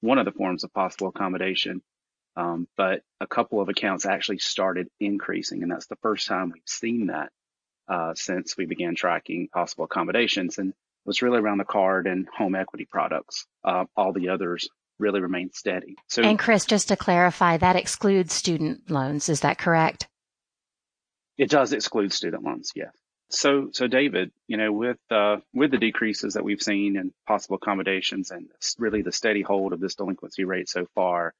one 0.00 0.18
of 0.18 0.26
the 0.26 0.32
forms 0.32 0.62
of 0.62 0.72
possible 0.72 1.08
accommodation. 1.08 1.82
Um, 2.36 2.68
but 2.76 3.02
a 3.20 3.26
couple 3.26 3.60
of 3.60 3.68
accounts 3.68 4.06
actually 4.06 4.38
started 4.38 4.88
increasing, 5.00 5.62
and 5.62 5.70
that's 5.70 5.86
the 5.86 5.98
first 6.02 6.26
time 6.26 6.50
we've 6.50 6.62
seen 6.66 7.06
that 7.06 7.30
uh, 7.88 8.14
since 8.14 8.56
we 8.56 8.66
began 8.66 8.94
tracking 8.94 9.48
possible 9.52 9.84
accommodations. 9.84 10.58
And 10.58 10.74
was 11.04 11.22
really 11.22 11.38
around 11.38 11.58
the 11.58 11.64
card 11.64 12.06
and 12.06 12.26
home 12.34 12.54
equity 12.54 12.86
products. 12.90 13.46
Uh, 13.62 13.84
all 13.96 14.12
the 14.12 14.28
others 14.30 14.68
really 14.98 15.20
remain 15.20 15.52
steady. 15.52 15.96
So, 16.08 16.22
and 16.22 16.38
Chris, 16.38 16.64
just 16.64 16.88
to 16.88 16.96
clarify, 16.96 17.56
that 17.58 17.76
excludes 17.76 18.32
student 18.32 18.90
loans. 18.90 19.28
Is 19.28 19.40
that 19.40 19.58
correct? 19.58 20.08
It 21.36 21.50
does 21.50 21.72
exclude 21.72 22.12
student 22.12 22.44
loans, 22.44 22.72
yes. 22.74 22.92
So, 23.30 23.70
so 23.72 23.88
David, 23.88 24.30
you 24.46 24.56
know, 24.56 24.70
with 24.70 24.98
uh, 25.10 25.38
with 25.52 25.72
the 25.72 25.78
decreases 25.78 26.34
that 26.34 26.44
we've 26.44 26.62
seen 26.62 26.96
in 26.96 27.12
possible 27.26 27.56
accommodations 27.56 28.30
and 28.30 28.48
really 28.78 29.02
the 29.02 29.10
steady 29.12 29.42
hold 29.42 29.72
of 29.72 29.80
this 29.80 29.96
delinquency 29.96 30.44
rate 30.44 30.68
so 30.68 30.86
far, 30.94 31.34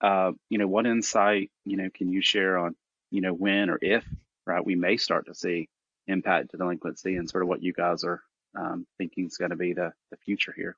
uh, 0.00 0.32
you 0.48 0.58
know, 0.58 0.66
what 0.66 0.86
insight, 0.86 1.50
you 1.64 1.76
know, 1.76 1.90
can 1.94 2.10
you 2.10 2.22
share 2.22 2.56
on, 2.56 2.74
you 3.10 3.20
know, 3.20 3.34
when 3.34 3.68
or 3.68 3.78
if, 3.82 4.04
right, 4.46 4.64
we 4.64 4.76
may 4.76 4.96
start 4.96 5.26
to 5.26 5.34
see 5.34 5.68
impact 6.08 6.50
to 6.50 6.56
delinquency 6.56 7.16
and 7.16 7.28
sort 7.28 7.42
of 7.42 7.48
what 7.48 7.62
you 7.62 7.72
guys 7.72 8.04
are 8.04 8.22
um, 8.54 8.86
thinking 8.98 9.26
is 9.26 9.36
going 9.36 9.50
to 9.50 9.56
be 9.56 9.72
the, 9.72 9.92
the 10.10 10.16
future 10.16 10.52
here? 10.56 10.76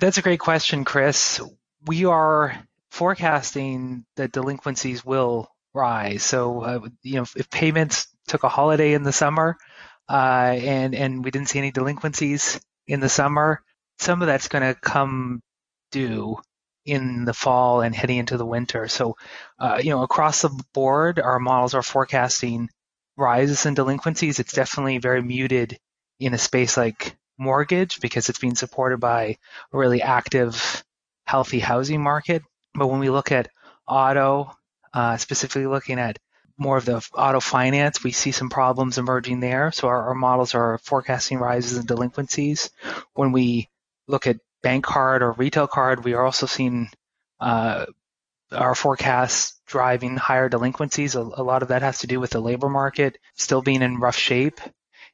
That's 0.00 0.18
a 0.18 0.22
great 0.22 0.40
question, 0.40 0.84
Chris. 0.84 1.40
We 1.86 2.04
are 2.04 2.58
forecasting 2.90 4.04
that 4.16 4.32
delinquencies 4.32 5.04
will 5.04 5.50
rise. 5.74 6.22
So, 6.22 6.62
uh, 6.62 6.88
you 7.02 7.16
know, 7.16 7.26
if 7.36 7.50
payments 7.50 8.08
took 8.26 8.42
a 8.42 8.48
holiday 8.48 8.94
in 8.94 9.02
the 9.02 9.12
summer 9.12 9.56
uh, 10.08 10.56
and 10.58 10.94
and 10.94 11.24
we 11.24 11.30
didn't 11.30 11.48
see 11.48 11.58
any 11.58 11.70
delinquencies 11.70 12.60
in 12.86 13.00
the 13.00 13.08
summer, 13.08 13.62
some 13.98 14.22
of 14.22 14.26
that's 14.26 14.48
going 14.48 14.62
to 14.62 14.78
come 14.80 15.42
due 15.92 16.36
in 16.84 17.24
the 17.24 17.34
fall 17.34 17.82
and 17.82 17.94
heading 17.94 18.18
into 18.18 18.36
the 18.36 18.46
winter. 18.46 18.88
So, 18.88 19.16
uh, 19.58 19.78
you 19.82 19.90
know, 19.90 20.02
across 20.02 20.42
the 20.42 20.50
board, 20.72 21.20
our 21.20 21.38
models 21.38 21.74
are 21.74 21.82
forecasting 21.82 22.70
rises 23.18 23.66
in 23.66 23.74
delinquencies. 23.74 24.38
It's 24.38 24.52
definitely 24.52 24.98
very 24.98 25.22
muted 25.22 25.78
in 26.20 26.32
a 26.32 26.38
space 26.38 26.76
like 26.76 27.16
mortgage 27.36 28.00
because 28.00 28.28
it's 28.28 28.38
being 28.38 28.54
supported 28.54 28.98
by 28.98 29.36
a 29.72 29.76
really 29.76 30.00
active, 30.00 30.84
healthy 31.26 31.58
housing 31.58 32.02
market. 32.02 32.42
But 32.74 32.86
when 32.86 33.00
we 33.00 33.10
look 33.10 33.32
at 33.32 33.50
auto, 33.86 34.52
uh, 34.94 35.16
specifically 35.16 35.66
looking 35.66 35.98
at 35.98 36.18
more 36.56 36.76
of 36.76 36.84
the 36.84 37.06
auto 37.14 37.40
finance, 37.40 38.02
we 38.02 38.10
see 38.12 38.32
some 38.32 38.50
problems 38.50 38.98
emerging 38.98 39.40
there. 39.40 39.70
So 39.72 39.88
our, 39.88 40.08
our 40.08 40.14
models 40.14 40.54
are 40.54 40.78
forecasting 40.78 41.38
rises 41.38 41.78
in 41.78 41.86
delinquencies. 41.86 42.70
When 43.14 43.32
we 43.32 43.68
look 44.08 44.26
at 44.26 44.38
bank 44.62 44.84
card 44.84 45.22
or 45.22 45.32
retail 45.32 45.68
card, 45.68 46.04
we 46.04 46.14
are 46.14 46.24
also 46.24 46.46
seeing 46.46 46.90
uh, 47.40 47.86
our 48.52 48.74
forecasts 48.74 49.60
driving 49.66 50.16
higher 50.16 50.48
delinquencies. 50.48 51.14
A, 51.14 51.20
a, 51.20 51.42
lot 51.42 51.62
of 51.62 51.68
that 51.68 51.82
has 51.82 52.00
to 52.00 52.06
do 52.06 52.20
with 52.20 52.30
the 52.30 52.40
labor 52.40 52.68
market 52.68 53.18
still 53.34 53.62
being 53.62 53.82
in 53.82 54.00
rough 54.00 54.16
shape, 54.16 54.60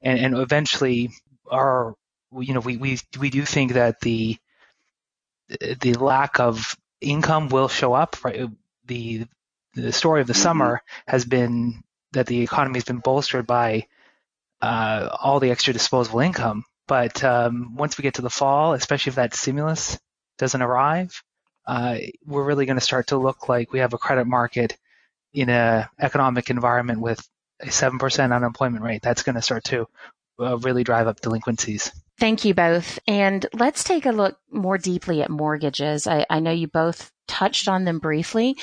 and, 0.03 0.19
and 0.19 0.37
eventually, 0.37 1.11
our 1.51 1.95
you 2.39 2.55
know 2.55 2.61
we, 2.61 2.77
we 2.77 2.99
we 3.19 3.31
do 3.31 3.45
think 3.45 3.73
that 3.73 4.01
the 4.01 4.37
the 5.81 5.95
lack 5.95 6.41
of 6.41 6.77
income 7.01 7.49
will 7.49 7.69
show 7.69 7.93
up. 7.93 8.23
Right, 8.25 8.49
the 8.87 9.27
the 9.75 9.93
story 9.93 10.21
of 10.21 10.27
the 10.27 10.33
mm-hmm. 10.33 10.43
summer 10.43 10.83
has 11.07 11.25
been 11.25 11.83
that 12.13 12.27
the 12.27 12.43
economy 12.43 12.77
has 12.77 12.85
been 12.85 12.99
bolstered 12.99 13.47
by 13.47 13.87
uh, 14.63 15.09
all 15.21 15.41
the 15.41 15.51
extra 15.51 15.73
disposable 15.73 16.21
income. 16.21 16.65
But 16.87 17.25
um, 17.25 17.77
once 17.77 17.97
we 17.99 18.03
get 18.03 18.15
to 18.15 18.23
the 18.23 18.31
fall, 18.31 18.75
especially 18.75 19.11
if 19.11 19.17
that 19.17 19.35
stimulus 19.35 19.99
doesn't 20.39 20.63
arrive, 20.63 21.23
uh, 21.67 21.99
we're 22.27 22.45
really 22.45 22.67
going 22.67 22.79
to 22.79 22.85
start 22.85 23.09
to 23.09 23.17
look 23.17 23.49
like 23.49 23.73
we 23.73 23.79
have 23.81 23.93
a 23.95 23.99
credit 23.99 24.27
market 24.27 24.77
in 25.33 25.51
an 25.51 25.87
economic 25.99 26.51
environment 26.51 27.01
with 27.01 27.27
a 27.61 27.67
7% 27.67 28.35
unemployment 28.35 28.85
rate. 28.85 29.03
That's 29.03 29.23
going 29.23 29.37
to 29.37 29.43
start 29.43 29.65
to 29.65 29.87
uh, 30.39 30.59
really 30.59 30.85
drive 30.85 31.07
up 31.07 31.21
delinquencies. 31.21 31.91
Thank 32.19 32.45
you 32.45 32.55
both. 32.55 32.99
And 33.09 33.45
let's 33.55 33.83
take 33.83 34.07
a 34.07 34.13
look 34.13 34.39
more 34.51 34.79
deeply 34.79 35.23
at 35.23 35.31
mortgages. 35.31 36.07
I, 36.07 36.27
I 36.31 36.41
know 36.41 36.53
you 36.53 36.69
both 36.69 37.11
touched 37.27 37.69
on 37.69 37.85
them 37.85 37.99
briefly, 37.99 38.57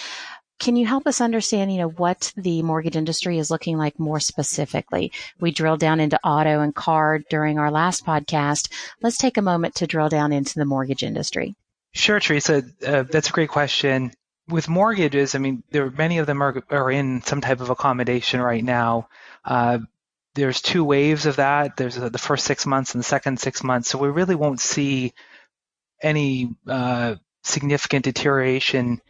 can 0.61 0.75
you 0.75 0.85
help 0.85 1.07
us 1.07 1.21
understand, 1.21 1.73
you 1.73 1.79
know, 1.79 1.89
what 1.89 2.31
the 2.37 2.61
mortgage 2.61 2.95
industry 2.95 3.39
is 3.39 3.49
looking 3.49 3.79
like 3.79 3.97
more 3.97 4.19
specifically? 4.19 5.11
We 5.39 5.49
drilled 5.49 5.79
down 5.79 5.99
into 5.99 6.19
auto 6.23 6.61
and 6.61 6.75
card 6.75 7.25
during 7.31 7.57
our 7.57 7.71
last 7.71 8.05
podcast. 8.05 8.71
Let's 9.01 9.17
take 9.17 9.37
a 9.37 9.41
moment 9.41 9.73
to 9.75 9.87
drill 9.87 10.09
down 10.09 10.31
into 10.31 10.59
the 10.59 10.65
mortgage 10.65 11.01
industry. 11.01 11.55
Sure, 11.93 12.19
Teresa. 12.19 12.63
Uh, 12.85 13.03
that's 13.03 13.29
a 13.29 13.33
great 13.33 13.49
question. 13.49 14.11
With 14.47 14.69
mortgages, 14.69 15.35
I 15.35 15.39
mean, 15.39 15.63
there 15.71 15.89
many 15.89 16.17
of 16.17 16.27
them 16.27 16.41
are, 16.41 16.63
are 16.69 16.91
in 16.91 17.21
some 17.21 17.41
type 17.41 17.61
of 17.61 17.69
accommodation 17.69 18.41
right 18.41 18.63
now. 18.63 19.07
Uh, 19.45 19.79
there's 20.35 20.61
two 20.61 20.83
waves 20.83 21.25
of 21.25 21.37
that. 21.37 21.75
There's 21.75 21.95
the 21.95 22.17
first 22.17 22.45
six 22.45 22.65
months 22.65 22.93
and 22.93 22.99
the 22.99 23.07
second 23.07 23.39
six 23.39 23.63
months. 23.63 23.89
So 23.89 23.97
we 23.97 24.07
really 24.09 24.35
won't 24.35 24.61
see 24.61 25.13
any 26.01 26.55
uh, 26.67 27.15
significant 27.43 28.05
deterioration 28.05 29.01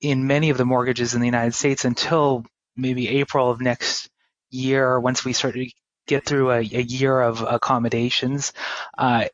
in 0.00 0.26
many 0.26 0.50
of 0.50 0.58
the 0.58 0.64
mortgages 0.64 1.14
in 1.14 1.20
the 1.20 1.26
United 1.26 1.54
States 1.54 1.84
until 1.84 2.44
maybe 2.76 3.08
April 3.08 3.50
of 3.50 3.60
next 3.60 4.08
year, 4.50 5.00
once 5.00 5.24
we 5.24 5.32
start 5.32 5.54
to 5.54 5.68
get 6.06 6.24
through 6.24 6.50
a, 6.50 6.58
a 6.58 6.82
year 6.82 7.20
of 7.20 7.42
accommodations. 7.42 8.52
Uh, 8.96 9.26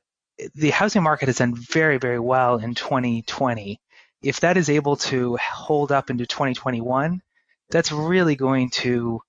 the 0.55 0.71
housing 0.71 1.03
market 1.03 1.27
has 1.27 1.39
done 1.39 1.55
very, 1.55 1.99
very 1.99 2.19
well 2.19 2.57
in 2.57 2.75
2020. 2.75 3.81
If 4.23 4.41
that 4.41 4.57
is 4.57 4.71
able 4.71 4.97
to 4.97 5.37
hold 5.37 5.93
up 5.93 6.11
into 6.11 6.27
2021, 6.27 7.23
that's 7.71 7.93
really 7.93 8.37
going 8.37 8.71
to 8.71 9.21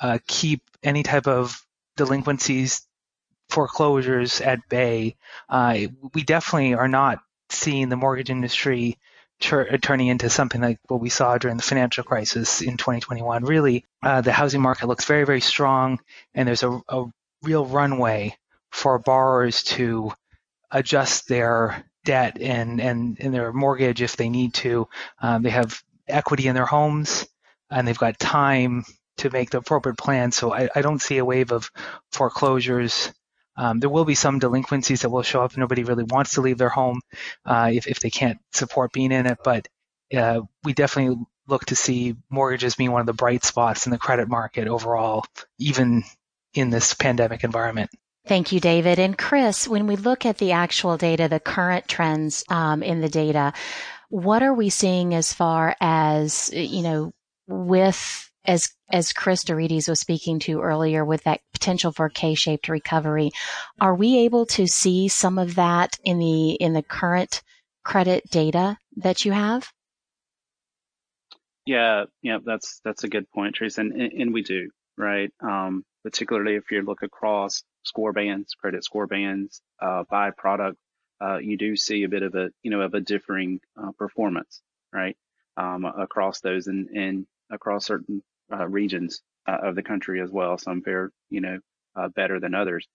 uh, 0.00 0.18
keep 0.26 0.62
any 0.82 1.02
type 1.02 1.26
of 1.26 1.64
delinquencies, 1.96 2.86
foreclosures 3.48 4.40
at 4.40 4.68
bay. 4.68 5.16
Uh, 5.48 5.78
we 6.14 6.22
definitely 6.22 6.74
are 6.74 6.88
not 6.88 7.20
seeing 7.50 7.88
the 7.88 7.96
mortgage 7.96 8.30
industry 8.30 8.98
tur- 9.40 9.78
turning 9.78 10.08
into 10.08 10.30
something 10.30 10.60
like 10.60 10.78
what 10.88 11.00
we 11.00 11.08
saw 11.08 11.38
during 11.38 11.56
the 11.56 11.62
financial 11.62 12.04
crisis 12.04 12.60
in 12.60 12.76
2021. 12.76 13.44
Really, 13.44 13.84
uh, 14.02 14.20
the 14.20 14.32
housing 14.32 14.60
market 14.60 14.88
looks 14.88 15.04
very, 15.04 15.24
very 15.24 15.40
strong, 15.40 16.00
and 16.34 16.48
there's 16.48 16.62
a, 16.62 16.80
a 16.88 17.04
real 17.42 17.66
runway 17.66 18.36
for 18.70 18.98
borrowers 18.98 19.62
to 19.62 20.12
adjust 20.74 21.28
their 21.28 21.84
debt 22.04 22.36
and, 22.40 22.80
and, 22.80 23.16
and 23.20 23.32
their 23.32 23.52
mortgage 23.52 24.02
if 24.02 24.16
they 24.16 24.28
need 24.28 24.52
to. 24.54 24.88
Um, 25.22 25.42
they 25.42 25.50
have 25.50 25.80
equity 26.06 26.48
in 26.48 26.54
their 26.54 26.66
homes 26.66 27.26
and 27.70 27.88
they've 27.88 27.96
got 27.96 28.18
time 28.18 28.84
to 29.18 29.30
make 29.30 29.50
the 29.50 29.58
appropriate 29.58 29.96
plan. 29.96 30.32
So 30.32 30.52
I, 30.52 30.68
I 30.74 30.82
don't 30.82 31.00
see 31.00 31.18
a 31.18 31.24
wave 31.24 31.52
of 31.52 31.70
foreclosures. 32.12 33.12
Um, 33.56 33.78
there 33.78 33.88
will 33.88 34.04
be 34.04 34.16
some 34.16 34.40
delinquencies 34.40 35.02
that 35.02 35.10
will 35.10 35.22
show 35.22 35.42
up. 35.42 35.56
Nobody 35.56 35.84
really 35.84 36.04
wants 36.04 36.34
to 36.34 36.40
leave 36.40 36.58
their 36.58 36.68
home 36.68 37.00
uh, 37.46 37.70
if, 37.72 37.86
if 37.86 38.00
they 38.00 38.10
can't 38.10 38.38
support 38.52 38.92
being 38.92 39.12
in 39.12 39.26
it. 39.26 39.38
But 39.44 39.68
uh, 40.14 40.42
we 40.64 40.72
definitely 40.72 41.24
look 41.46 41.66
to 41.66 41.76
see 41.76 42.16
mortgages 42.30 42.74
being 42.74 42.90
one 42.90 43.00
of 43.00 43.06
the 43.06 43.12
bright 43.12 43.44
spots 43.44 43.86
in 43.86 43.92
the 43.92 43.98
credit 43.98 44.28
market 44.28 44.66
overall, 44.66 45.24
even 45.58 46.02
in 46.52 46.70
this 46.70 46.94
pandemic 46.94 47.44
environment. 47.44 47.90
Thank 48.26 48.52
you, 48.52 48.60
David. 48.60 48.98
And 48.98 49.18
Chris, 49.18 49.68
when 49.68 49.86
we 49.86 49.96
look 49.96 50.24
at 50.24 50.38
the 50.38 50.52
actual 50.52 50.96
data, 50.96 51.28
the 51.28 51.40
current 51.40 51.86
trends 51.88 52.42
um, 52.48 52.82
in 52.82 53.02
the 53.02 53.08
data, 53.08 53.52
what 54.08 54.42
are 54.42 54.54
we 54.54 54.70
seeing 54.70 55.14
as 55.14 55.32
far 55.32 55.76
as, 55.80 56.50
you 56.54 56.82
know, 56.82 57.12
with 57.46 58.30
as 58.46 58.70
as 58.90 59.12
Chris 59.12 59.44
deRitis 59.44 59.88
was 59.88 60.00
speaking 60.00 60.38
to 60.38 60.60
earlier 60.60 61.04
with 61.04 61.24
that 61.24 61.40
potential 61.52 61.92
for 61.92 62.08
K-shaped 62.08 62.68
recovery, 62.68 63.30
are 63.80 63.94
we 63.94 64.18
able 64.20 64.46
to 64.46 64.66
see 64.66 65.08
some 65.08 65.38
of 65.38 65.54
that 65.56 65.98
in 66.04 66.18
the 66.18 66.52
in 66.52 66.72
the 66.72 66.82
current 66.82 67.42
credit 67.84 68.28
data 68.30 68.78
that 68.96 69.24
you 69.24 69.32
have? 69.32 69.70
Yeah, 71.66 72.04
yeah, 72.22 72.38
that's 72.44 72.80
that's 72.84 73.04
a 73.04 73.08
good 73.08 73.28
point, 73.30 73.54
Trace, 73.54 73.78
and 73.78 73.92
and 73.92 74.32
we 74.32 74.42
do 74.42 74.70
right. 74.96 75.30
Um, 75.40 75.84
particularly 76.02 76.54
if 76.54 76.70
you 76.70 76.82
look 76.82 77.02
across 77.02 77.62
score 77.84 78.12
bands, 78.12 78.54
credit 78.54 78.84
score 78.84 79.06
bands 79.06 79.60
uh, 79.80 80.04
by 80.10 80.30
product, 80.30 80.78
uh, 81.20 81.38
you 81.38 81.56
do 81.56 81.76
see 81.76 82.02
a 82.02 82.08
bit 82.08 82.22
of 82.22 82.34
a 82.34 82.50
you 82.62 82.70
know 82.70 82.80
of 82.80 82.94
a 82.94 83.00
differing 83.00 83.60
uh, 83.80 83.92
performance, 83.92 84.62
right, 84.92 85.16
um, 85.56 85.84
across 85.84 86.40
those 86.40 86.66
and 86.66 86.88
and 86.88 87.26
across 87.50 87.86
certain 87.86 88.22
uh, 88.52 88.66
regions 88.66 89.22
uh, 89.46 89.58
of 89.62 89.74
the 89.74 89.82
country 89.82 90.20
as 90.20 90.30
well. 90.30 90.58
Some 90.58 90.82
fare, 90.82 91.10
you 91.30 91.40
know, 91.40 91.58
uh, 91.96 92.08
better 92.08 92.40
than 92.40 92.54
others. 92.54 92.86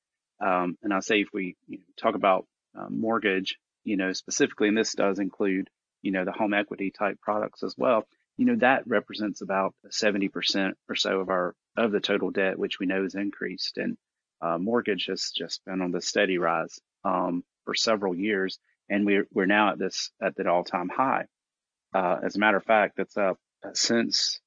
Um, 0.41 0.77
and 0.83 0.93
I 0.93 0.99
say 0.99 1.21
if 1.21 1.29
we 1.33 1.55
talk 1.99 2.15
about 2.15 2.45
mortgage, 2.89 3.57
you 3.83 3.97
know, 3.97 4.13
specifically, 4.13 4.69
and 4.69 4.77
this 4.77 4.93
does 4.93 5.19
include, 5.19 5.69
you 6.01 6.11
know, 6.11 6.23
the 6.23 6.31
home 6.31 6.53
equity 6.53 6.91
type 6.91 7.19
products 7.21 7.63
as 7.63 7.75
well. 7.77 8.05
You 8.37 8.45
know, 8.45 8.55
that 8.57 8.87
represents 8.87 9.41
about 9.41 9.73
70% 9.91 10.73
or 10.87 10.95
so 10.95 11.19
of 11.19 11.29
our 11.29 11.55
of 11.75 11.91
the 11.91 11.99
total 11.99 12.31
debt, 12.31 12.57
which 12.57 12.79
we 12.79 12.85
know 12.85 13.03
is 13.03 13.15
increased. 13.15 13.77
And 13.77 13.97
uh, 14.41 14.57
mortgage 14.57 15.05
has 15.07 15.31
just 15.35 15.63
been 15.65 15.81
on 15.81 15.91
the 15.91 16.01
steady 16.01 16.37
rise 16.37 16.79
um, 17.03 17.43
for 17.65 17.75
several 17.75 18.15
years, 18.15 18.59
and 18.89 19.05
we're 19.05 19.27
we're 19.33 19.45
now 19.45 19.71
at 19.71 19.79
this 19.79 20.11
at 20.21 20.35
that 20.35 20.47
all 20.47 20.63
time 20.63 20.89
high. 20.89 21.25
Uh, 21.93 22.17
as 22.23 22.35
a 22.35 22.39
matter 22.39 22.57
of 22.57 22.63
fact, 22.63 22.97
that's 22.97 23.17
up 23.17 23.37
since 23.73 24.39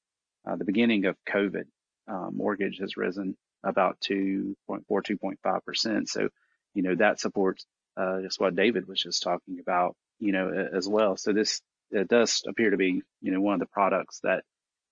uh, 0.47 0.55
the 0.55 0.65
beginning 0.65 1.05
of 1.05 1.17
COVID, 1.27 1.65
uh, 2.07 2.29
mortgage 2.31 2.79
has 2.79 2.97
risen 2.97 3.37
about 3.63 3.99
2.4, 4.01 4.55
2.5%. 4.89 6.07
So, 6.07 6.29
you 6.73 6.83
know, 6.83 6.95
that 6.95 7.19
supports 7.19 7.65
uh, 7.95 8.21
just 8.21 8.39
what 8.39 8.55
David 8.55 8.87
was 8.87 9.01
just 9.01 9.23
talking 9.23 9.59
about, 9.59 9.95
you 10.19 10.31
know, 10.31 10.49
as 10.73 10.87
well. 10.87 11.15
So 11.17 11.33
this 11.33 11.61
it 11.91 12.07
does 12.07 12.43
appear 12.47 12.71
to 12.71 12.77
be, 12.77 13.03
you 13.21 13.31
know, 13.31 13.39
one 13.39 13.53
of 13.53 13.59
the 13.59 13.67
products 13.67 14.19
that, 14.23 14.43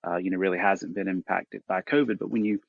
uh, 0.05 0.17
you 0.17 0.29
know, 0.29 0.37
really 0.37 0.59
hasn't 0.59 0.93
been 0.93 1.07
impacted 1.07 1.63
by 1.67 1.81
COVID. 1.81 2.19
But 2.19 2.29
when 2.29 2.45
you 2.45 2.59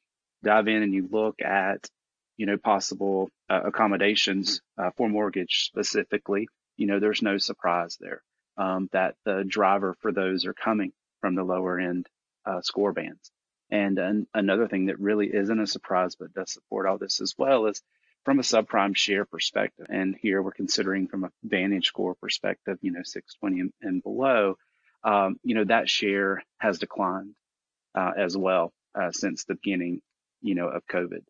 dive 0.42 0.68
in 0.68 0.82
and 0.82 0.94
you 0.94 1.08
look 1.10 1.42
at, 1.42 1.88
you 2.36 2.46
know, 2.46 2.56
possible 2.56 3.30
uh, 3.48 3.60
accommodations 3.64 4.60
uh, 4.78 4.90
for 4.96 5.08
mortgage 5.08 5.64
specifically, 5.66 6.48
you 6.76 6.86
know, 6.86 6.98
there's 6.98 7.22
no 7.22 7.38
surprise 7.38 7.96
there 8.00 8.22
um, 8.56 8.88
that 8.92 9.14
the 9.24 9.44
driver 9.46 9.94
for 10.00 10.12
those 10.12 10.46
are 10.46 10.54
coming 10.54 10.92
from 11.20 11.34
the 11.34 11.44
lower 11.44 11.78
end 11.78 12.06
uh, 12.46 12.60
score 12.62 12.92
bands. 12.92 13.30
And 13.70 13.98
an, 13.98 14.26
another 14.34 14.68
thing 14.68 14.86
that 14.86 15.00
really 15.00 15.28
isn't 15.32 15.60
a 15.60 15.66
surprise, 15.66 16.16
but 16.16 16.34
does 16.34 16.52
support 16.52 16.86
all 16.86 16.98
this 16.98 17.20
as 17.20 17.34
well, 17.38 17.66
is 17.66 17.82
from 18.24 18.38
a 18.38 18.42
subprime 18.42 18.96
share 18.96 19.24
perspective. 19.24 19.86
And 19.88 20.14
here 20.20 20.42
we're 20.42 20.52
considering 20.52 21.08
from 21.08 21.24
a 21.24 21.30
Vantage 21.42 21.86
score 21.86 22.14
perspective, 22.14 22.78
you 22.82 22.92
know, 22.92 23.02
620 23.02 23.60
and, 23.60 23.72
and 23.80 24.02
below, 24.02 24.56
um, 25.04 25.38
you 25.42 25.54
know, 25.54 25.64
that 25.64 25.88
share 25.88 26.42
has 26.58 26.78
declined 26.78 27.34
uh, 27.94 28.12
as 28.16 28.36
well 28.36 28.72
uh, 28.94 29.10
since 29.10 29.44
the 29.44 29.54
beginning, 29.54 30.00
you 30.40 30.54
know, 30.54 30.68
of 30.68 30.86
COVID. 30.86 31.22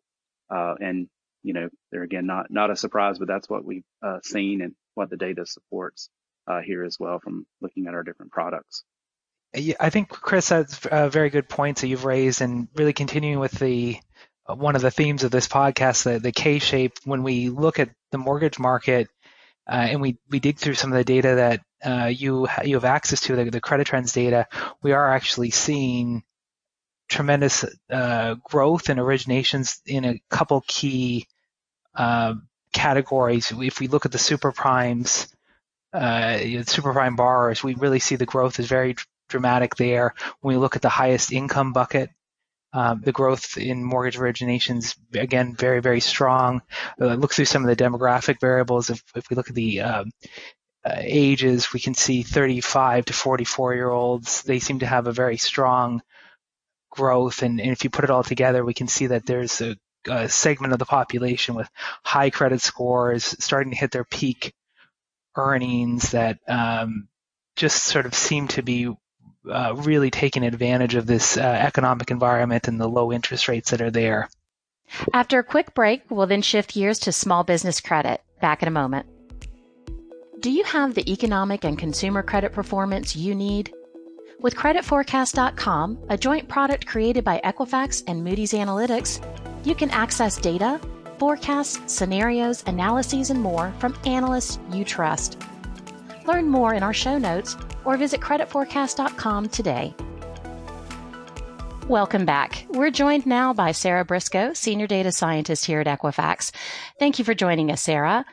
Uh, 0.53 0.75
and 0.79 1.07
you 1.41 1.53
know, 1.53 1.69
they're 1.91 2.03
again 2.03 2.25
not 2.25 2.47
not 2.49 2.71
a 2.71 2.75
surprise, 2.75 3.19
but 3.19 3.27
that's 3.27 3.49
what 3.49 3.65
we've 3.65 3.83
uh, 4.01 4.19
seen 4.23 4.61
and 4.61 4.73
what 4.95 5.09
the 5.09 5.17
data 5.17 5.45
supports 5.45 6.09
uh, 6.47 6.61
here 6.61 6.83
as 6.83 6.97
well 6.99 7.19
from 7.19 7.45
looking 7.61 7.87
at 7.87 7.93
our 7.93 8.03
different 8.03 8.31
products. 8.31 8.83
I 9.79 9.91
think 9.91 10.09
Chris 10.09 10.49
has 10.49 10.83
uh, 10.87 11.09
very 11.09 11.29
good 11.29 11.47
points 11.47 11.81
that 11.81 11.87
you've 11.87 12.05
raised, 12.05 12.41
and 12.41 12.67
really 12.75 12.93
continuing 12.93 13.39
with 13.39 13.51
the 13.51 13.99
uh, 14.47 14.55
one 14.55 14.75
of 14.75 14.81
the 14.81 14.89
themes 14.89 15.23
of 15.23 15.31
this 15.31 15.47
podcast, 15.47 16.03
the, 16.03 16.19
the 16.19 16.31
K 16.31 16.59
shape. 16.59 16.93
When 17.03 17.23
we 17.23 17.49
look 17.49 17.79
at 17.79 17.89
the 18.11 18.17
mortgage 18.17 18.57
market, 18.57 19.09
uh, 19.69 19.87
and 19.91 20.01
we, 20.01 20.17
we 20.29 20.39
dig 20.39 20.57
through 20.57 20.73
some 20.73 20.91
of 20.91 20.97
the 20.97 21.03
data 21.03 21.59
that 21.83 22.09
you 22.15 22.47
you 22.63 22.75
have 22.75 22.85
access 22.85 23.21
to, 23.21 23.35
the, 23.35 23.49
the 23.51 23.61
credit 23.61 23.85
trends 23.85 24.13
data, 24.13 24.47
we 24.81 24.91
are 24.91 25.13
actually 25.13 25.51
seeing 25.51 26.23
tremendous 27.09 27.65
uh, 27.89 28.35
growth 28.43 28.89
in 28.89 28.97
originations 28.97 29.79
in 29.85 30.05
a 30.05 30.21
couple 30.29 30.63
key 30.67 31.27
uh, 31.95 32.35
categories. 32.71 33.51
If 33.51 33.79
we 33.79 33.87
look 33.87 34.05
at 34.05 34.11
the 34.11 34.17
super 34.17 34.51
primes, 34.51 35.27
uh, 35.93 36.39
super 36.63 36.93
prime 36.93 37.15
borrowers, 37.15 37.63
we 37.63 37.75
really 37.75 37.99
see 37.99 38.15
the 38.15 38.25
growth 38.25 38.59
is 38.59 38.67
very 38.67 38.95
dramatic 39.29 39.75
there. 39.75 40.13
When 40.41 40.55
we 40.55 40.59
look 40.59 40.75
at 40.75 40.81
the 40.81 40.89
highest 40.89 41.31
income 41.31 41.73
bucket, 41.73 42.09
um, 42.73 43.01
the 43.01 43.11
growth 43.11 43.57
in 43.57 43.83
mortgage 43.83 44.17
originations, 44.17 44.97
again, 45.13 45.55
very, 45.55 45.79
very 45.79 45.99
strong. 45.99 46.63
Uh, 46.99 47.13
look 47.13 47.33
through 47.33 47.45
some 47.45 47.63
of 47.63 47.69
the 47.69 47.83
demographic 47.83 48.39
variables. 48.39 48.89
If, 48.89 49.03
if 49.15 49.29
we 49.29 49.35
look 49.35 49.49
at 49.49 49.55
the 49.55 49.81
um, 49.81 50.11
uh, 50.83 50.95
ages, 50.97 51.71
we 51.71 51.79
can 51.79 51.93
see 51.93 52.23
35 52.23 53.05
to 53.05 53.13
44 53.13 53.75
year 53.75 53.91
olds. 53.91 54.41
They 54.41 54.57
seem 54.57 54.79
to 54.79 54.87
have 54.87 55.05
a 55.05 55.11
very 55.11 55.37
strong 55.37 56.01
growth. 56.95 57.41
And, 57.43 57.59
and 57.59 57.71
if 57.71 57.83
you 57.83 57.89
put 57.89 58.03
it 58.03 58.09
all 58.09 58.23
together, 58.23 58.63
we 58.63 58.73
can 58.73 58.87
see 58.87 59.07
that 59.07 59.25
there's 59.25 59.61
a, 59.61 59.75
a 60.07 60.29
segment 60.29 60.73
of 60.73 60.79
the 60.79 60.85
population 60.85 61.55
with 61.55 61.69
high 62.03 62.29
credit 62.29 62.61
scores 62.61 63.35
starting 63.39 63.71
to 63.71 63.77
hit 63.77 63.91
their 63.91 64.03
peak 64.03 64.53
earnings 65.35 66.11
that 66.11 66.39
um, 66.47 67.07
just 67.55 67.83
sort 67.83 68.05
of 68.05 68.13
seem 68.13 68.47
to 68.49 68.61
be 68.61 68.89
uh, 69.49 69.73
really 69.75 70.09
taking 70.09 70.43
advantage 70.43 70.95
of 70.95 71.05
this 71.05 71.37
uh, 71.37 71.41
economic 71.41 72.11
environment 72.11 72.67
and 72.67 72.79
the 72.79 72.87
low 72.87 73.11
interest 73.11 73.47
rates 73.47 73.71
that 73.71 73.81
are 73.81 73.91
there. 73.91 74.29
After 75.13 75.39
a 75.39 75.43
quick 75.43 75.73
break, 75.73 76.03
we'll 76.09 76.27
then 76.27 76.41
shift 76.41 76.73
gears 76.73 76.99
to 76.99 77.11
small 77.11 77.43
business 77.43 77.81
credit. 77.81 78.21
Back 78.41 78.61
in 78.61 78.67
a 78.67 78.71
moment. 78.71 79.07
Do 80.39 80.51
you 80.51 80.63
have 80.65 80.93
the 80.93 81.09
economic 81.09 81.63
and 81.63 81.79
consumer 81.79 82.21
credit 82.21 82.51
performance 82.51 83.15
you 83.15 83.33
need? 83.33 83.73
With 84.43 84.55
creditforecast.com, 84.55 85.99
a 86.09 86.17
joint 86.17 86.49
product 86.49 86.85
created 86.85 87.23
by 87.23 87.39
Equifax 87.45 88.03
and 88.07 88.25
Moody's 88.25 88.51
Analytics, 88.51 89.25
you 89.65 89.73
can 89.73 89.89
access 89.91 90.35
data, 90.35 90.81
forecasts, 91.17 91.79
scenarios, 91.93 92.61
analyses, 92.67 93.29
and 93.29 93.39
more 93.39 93.73
from 93.79 93.97
analysts 94.05 94.59
you 94.69 94.83
trust. 94.83 95.41
Learn 96.27 96.49
more 96.49 96.73
in 96.73 96.83
our 96.83 96.91
show 96.91 97.17
notes 97.17 97.55
or 97.85 97.95
visit 97.95 98.19
creditforecast.com 98.19 99.47
today. 99.47 99.95
Welcome 101.87 102.25
back. 102.25 102.65
We're 102.71 102.91
joined 102.91 103.25
now 103.25 103.53
by 103.53 103.71
Sarah 103.71 104.03
Briscoe, 104.03 104.51
Senior 104.51 104.87
Data 104.87 105.13
Scientist 105.13 105.63
here 105.63 105.79
at 105.79 105.87
Equifax. 105.87 106.51
Thank 106.99 107.17
you 107.17 107.23
for 107.23 107.33
joining 107.33 107.71
us, 107.71 107.81
Sarah. 107.81 108.25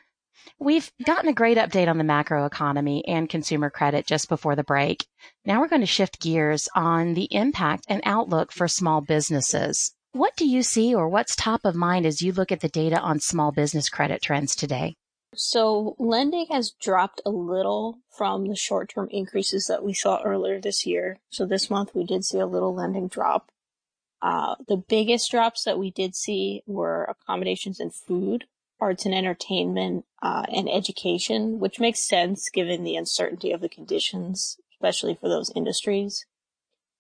We've 0.62 0.92
gotten 1.06 1.30
a 1.30 1.32
great 1.32 1.56
update 1.56 1.88
on 1.88 1.96
the 1.96 2.04
macro 2.04 2.44
economy 2.44 3.02
and 3.08 3.30
consumer 3.30 3.70
credit 3.70 4.06
just 4.06 4.28
before 4.28 4.54
the 4.54 4.62
break. 4.62 5.06
Now 5.46 5.58
we're 5.58 5.68
going 5.68 5.80
to 5.80 5.86
shift 5.86 6.20
gears 6.20 6.68
on 6.74 7.14
the 7.14 7.28
impact 7.30 7.86
and 7.88 8.02
outlook 8.04 8.52
for 8.52 8.68
small 8.68 9.00
businesses. 9.00 9.94
What 10.12 10.36
do 10.36 10.46
you 10.46 10.62
see 10.62 10.94
or 10.94 11.08
what's 11.08 11.34
top 11.34 11.62
of 11.64 11.74
mind 11.74 12.04
as 12.04 12.20
you 12.20 12.32
look 12.32 12.52
at 12.52 12.60
the 12.60 12.68
data 12.68 13.00
on 13.00 13.20
small 13.20 13.52
business 13.52 13.88
credit 13.88 14.20
trends 14.20 14.54
today? 14.54 14.96
So 15.34 15.96
lending 15.98 16.48
has 16.50 16.72
dropped 16.72 17.22
a 17.24 17.30
little 17.30 18.00
from 18.10 18.46
the 18.46 18.56
short-term 18.56 19.08
increases 19.10 19.64
that 19.68 19.82
we 19.82 19.94
saw 19.94 20.20
earlier 20.22 20.60
this 20.60 20.84
year. 20.84 21.20
So 21.30 21.46
this 21.46 21.70
month 21.70 21.94
we 21.94 22.04
did 22.04 22.22
see 22.26 22.38
a 22.38 22.44
little 22.44 22.74
lending 22.74 23.08
drop. 23.08 23.50
Uh, 24.20 24.56
the 24.68 24.76
biggest 24.76 25.30
drops 25.30 25.64
that 25.64 25.78
we 25.78 25.90
did 25.90 26.14
see 26.14 26.62
were 26.66 27.04
accommodations 27.04 27.80
and 27.80 27.94
food, 27.94 28.44
arts 28.80 29.04
and 29.04 29.14
entertainment, 29.14 30.04
uh, 30.22 30.44
and 30.48 30.68
education, 30.68 31.58
which 31.58 31.80
makes 31.80 32.06
sense 32.06 32.48
given 32.50 32.84
the 32.84 32.96
uncertainty 32.96 33.52
of 33.52 33.60
the 33.60 33.68
conditions, 33.68 34.56
especially 34.72 35.14
for 35.14 35.28
those 35.28 35.52
industries. 35.54 36.26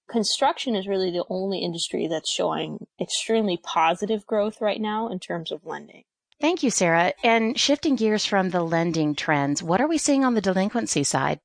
Construction 0.08 0.74
is 0.74 0.88
really 0.88 1.10
the 1.10 1.24
only 1.28 1.60
industry 1.60 2.06
that's 2.06 2.30
showing 2.30 2.86
extremely 3.00 3.56
positive 3.56 4.26
growth 4.26 4.60
right 4.60 4.80
now 4.80 5.08
in 5.08 5.18
terms 5.18 5.52
of 5.52 5.64
lending. 5.64 6.04
Thank 6.40 6.62
you, 6.62 6.70
Sarah. 6.70 7.12
And 7.22 7.58
shifting 7.58 7.96
gears 7.96 8.24
from 8.24 8.50
the 8.50 8.62
lending 8.62 9.14
trends, 9.14 9.62
what 9.62 9.80
are 9.80 9.86
we 9.86 9.98
seeing 9.98 10.24
on 10.24 10.34
the 10.34 10.40
delinquency 10.40 11.04
side? 11.04 11.38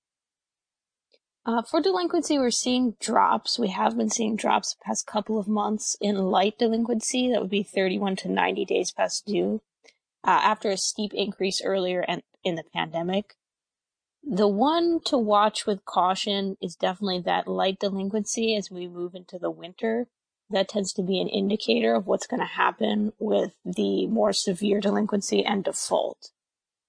Uh, 1.45 1.61
for 1.61 1.79
delinquency, 1.79 2.39
we're 2.39 2.49
seeing 2.49 2.95
drops. 2.99 3.59
We 3.59 3.67
have 3.67 3.95
been 3.95 4.09
seeing 4.09 4.35
drops 4.35 4.73
the 4.73 4.83
past 4.83 5.05
couple 5.05 5.37
of 5.37 5.47
months 5.47 5.95
in 6.01 6.15
light 6.15 6.57
delinquency. 6.57 7.29
That 7.29 7.41
would 7.41 7.51
be 7.51 7.61
31 7.61 8.15
to 8.17 8.29
90 8.29 8.65
days 8.65 8.91
past 8.91 9.27
due. 9.27 9.61
Uh, 10.25 10.41
after 10.41 10.71
a 10.71 10.77
steep 10.77 11.13
increase 11.13 11.61
earlier 11.63 12.03
in, 12.07 12.23
in 12.43 12.55
the 12.55 12.63
pandemic. 12.73 13.35
The 14.23 14.47
one 14.47 14.99
to 15.05 15.19
watch 15.19 15.67
with 15.67 15.85
caution 15.85 16.57
is 16.59 16.75
definitely 16.75 17.21
that 17.25 17.47
light 17.47 17.77
delinquency 17.79 18.55
as 18.55 18.71
we 18.71 18.87
move 18.87 19.13
into 19.13 19.37
the 19.37 19.51
winter 19.51 20.07
that 20.49 20.67
tends 20.67 20.93
to 20.93 21.03
be 21.03 21.21
an 21.21 21.27
indicator 21.27 21.93
of 21.93 22.07
what's 22.07 22.25
going 22.25 22.39
to 22.39 22.45
happen 22.47 23.13
with 23.19 23.51
the 23.63 24.07
more 24.07 24.33
severe 24.33 24.79
delinquency 24.79 25.45
and 25.45 25.63
default. 25.63 26.31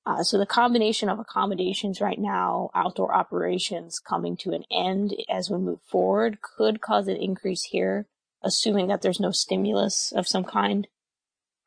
Uh, 0.07 0.22
so 0.22 0.38
the 0.38 0.46
combination 0.46 1.11
of 1.11 1.18
accommodations 1.18 2.01
right 2.01 2.18
now, 2.18 2.70
outdoor 2.75 3.14
operations 3.14 3.99
coming 3.99 4.38
to 4.38 4.53
an 4.53 4.64
end 4.70 5.14
as 5.29 5.51
we 5.51 5.59
move 5.59 5.81
forward 5.83 6.38
could 6.40 6.81
cause 6.81 7.07
an 7.07 7.16
increase 7.16 7.64
here, 7.64 8.07
assuming 8.42 8.87
that 8.87 9.03
there's 9.03 9.20
no 9.20 9.31
stimulus 9.31 10.11
of 10.16 10.27
some 10.27 10.44
kind. 10.44 10.87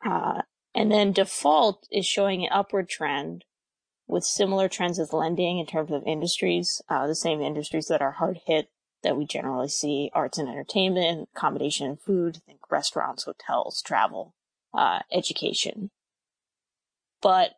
Uh, 0.04 0.42
and 0.74 0.90
then 0.90 1.12
default 1.12 1.86
is 1.90 2.06
showing 2.06 2.42
an 2.44 2.52
upward 2.52 2.88
trend 2.88 3.44
with 4.06 4.24
similar 4.24 4.68
trends 4.68 4.98
as 4.98 5.12
lending 5.12 5.58
in 5.58 5.66
terms 5.66 5.90
of 5.90 6.02
industries, 6.06 6.82
uh, 6.88 7.06
the 7.06 7.14
same 7.14 7.40
industries 7.40 7.86
that 7.86 8.02
are 8.02 8.12
hard 8.12 8.40
hit 8.46 8.70
that 9.02 9.16
we 9.16 9.24
generally 9.24 9.68
see 9.68 10.10
arts 10.12 10.36
and 10.38 10.48
entertainment, 10.48 11.28
accommodation 11.34 11.86
and 11.86 12.00
food, 12.00 12.38
think 12.44 12.70
restaurants, 12.70 13.24
hotels, 13.24 13.80
travel, 13.82 14.34
uh, 14.74 15.00
education. 15.12 15.90
But 17.22 17.52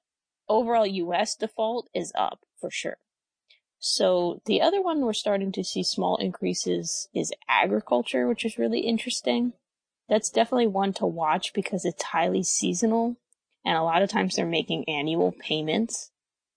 overall 0.49 0.87
US 0.87 1.35
default 1.35 1.89
is 1.95 2.13
up 2.15 2.41
for 2.61 2.71
sure. 2.71 2.99
So 3.79 4.41
the 4.47 4.61
other 4.61 4.81
one 4.81 5.01
we're 5.01 5.13
starting 5.13 5.51
to 5.53 5.65
see 5.65 5.83
small 5.83 6.17
increases 6.17 7.09
is 7.13 7.33
agriculture, 7.49 8.29
which 8.29 8.45
is 8.45 8.59
really 8.59 8.81
interesting. 8.81 9.55
That's 10.13 10.29
definitely 10.29 10.67
one 10.67 10.93
to 10.95 11.07
watch 11.07 11.55
because 11.55 11.87
it's 11.87 12.03
highly 12.03 12.43
seasonal 12.43 13.17
and 13.65 13.79
a 13.79 13.83
lot 13.83 14.03
of 14.03 14.11
times 14.11 14.37
they're 14.37 14.45
making 14.45 14.85
annual 14.87 15.33
payments. 15.33 16.11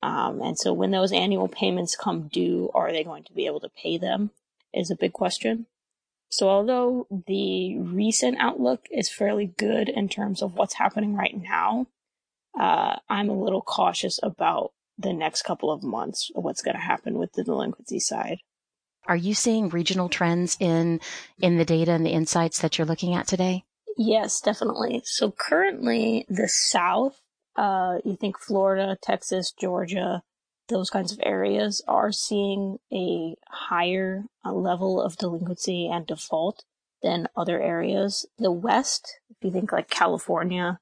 Um, 0.03 0.41
and 0.41 0.59
so 0.59 0.73
when 0.73 0.91
those 0.91 1.13
annual 1.13 1.47
payments 1.47 1.95
come 1.95 2.27
due, 2.27 2.69
are 2.75 2.91
they 2.91 3.05
going 3.05 3.23
to 3.23 3.31
be 3.31 3.45
able 3.45 3.61
to 3.61 3.69
pay 3.69 3.97
them? 3.97 4.31
is 4.73 4.91
a 4.91 4.97
big 4.97 5.13
question. 5.13 5.67
So 6.27 6.49
although 6.49 7.07
the 7.27 7.77
recent 7.79 8.39
outlook 8.41 8.87
is 8.91 9.09
fairly 9.09 9.45
good 9.45 9.87
in 9.87 10.09
terms 10.09 10.41
of 10.41 10.55
what's 10.55 10.73
happening 10.73 11.15
right 11.15 11.41
now, 11.41 11.87
uh, 12.59 12.97
I'm 13.07 13.29
a 13.29 13.41
little 13.41 13.61
cautious 13.61 14.19
about 14.21 14.73
the 14.97 15.13
next 15.13 15.43
couple 15.43 15.71
of 15.71 15.81
months 15.81 16.29
what's 16.35 16.61
going 16.61 16.75
to 16.75 16.81
happen 16.81 17.17
with 17.17 17.31
the 17.31 17.45
delinquency 17.45 18.01
side. 18.01 18.39
Are 19.07 19.15
you 19.15 19.33
seeing 19.33 19.69
regional 19.69 20.09
trends 20.09 20.57
in 20.59 20.99
in 21.39 21.57
the 21.57 21.65
data 21.65 21.91
and 21.91 22.05
the 22.05 22.11
insights 22.11 22.61
that 22.61 22.77
you're 22.77 22.87
looking 22.87 23.13
at 23.13 23.27
today? 23.27 23.63
Yes, 23.97 24.41
definitely. 24.41 25.01
So 25.05 25.31
currently, 25.31 26.25
the 26.27 26.49
South, 26.49 27.21
uh, 27.55 27.99
you 28.03 28.17
think 28.17 28.37
Florida, 28.39 28.97
Texas, 29.01 29.53
Georgia, 29.57 30.21
those 30.67 30.89
kinds 30.89 31.11
of 31.11 31.19
areas 31.23 31.81
are 31.87 32.11
seeing 32.11 32.79
a 32.91 33.35
higher 33.47 34.25
uh, 34.43 34.51
level 34.51 35.01
of 35.01 35.17
delinquency 35.17 35.87
and 35.87 36.07
default 36.07 36.63
than 37.03 37.27
other 37.35 37.61
areas. 37.61 38.25
The 38.37 38.51
West, 38.51 39.19
if 39.29 39.37
you 39.41 39.51
think 39.51 39.71
like 39.71 39.89
California, 39.89 40.79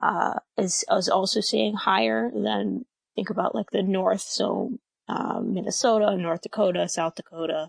uh, 0.00 0.34
is, 0.56 0.84
is 0.90 1.08
also 1.08 1.40
seeing 1.40 1.74
higher 1.74 2.30
than 2.30 2.84
think 3.14 3.30
about 3.30 3.54
like 3.54 3.70
the 3.70 3.82
North. 3.82 4.20
So, 4.22 4.78
um, 5.08 5.54
Minnesota, 5.54 6.16
North 6.16 6.42
Dakota, 6.42 6.88
South 6.88 7.14
Dakota, 7.14 7.68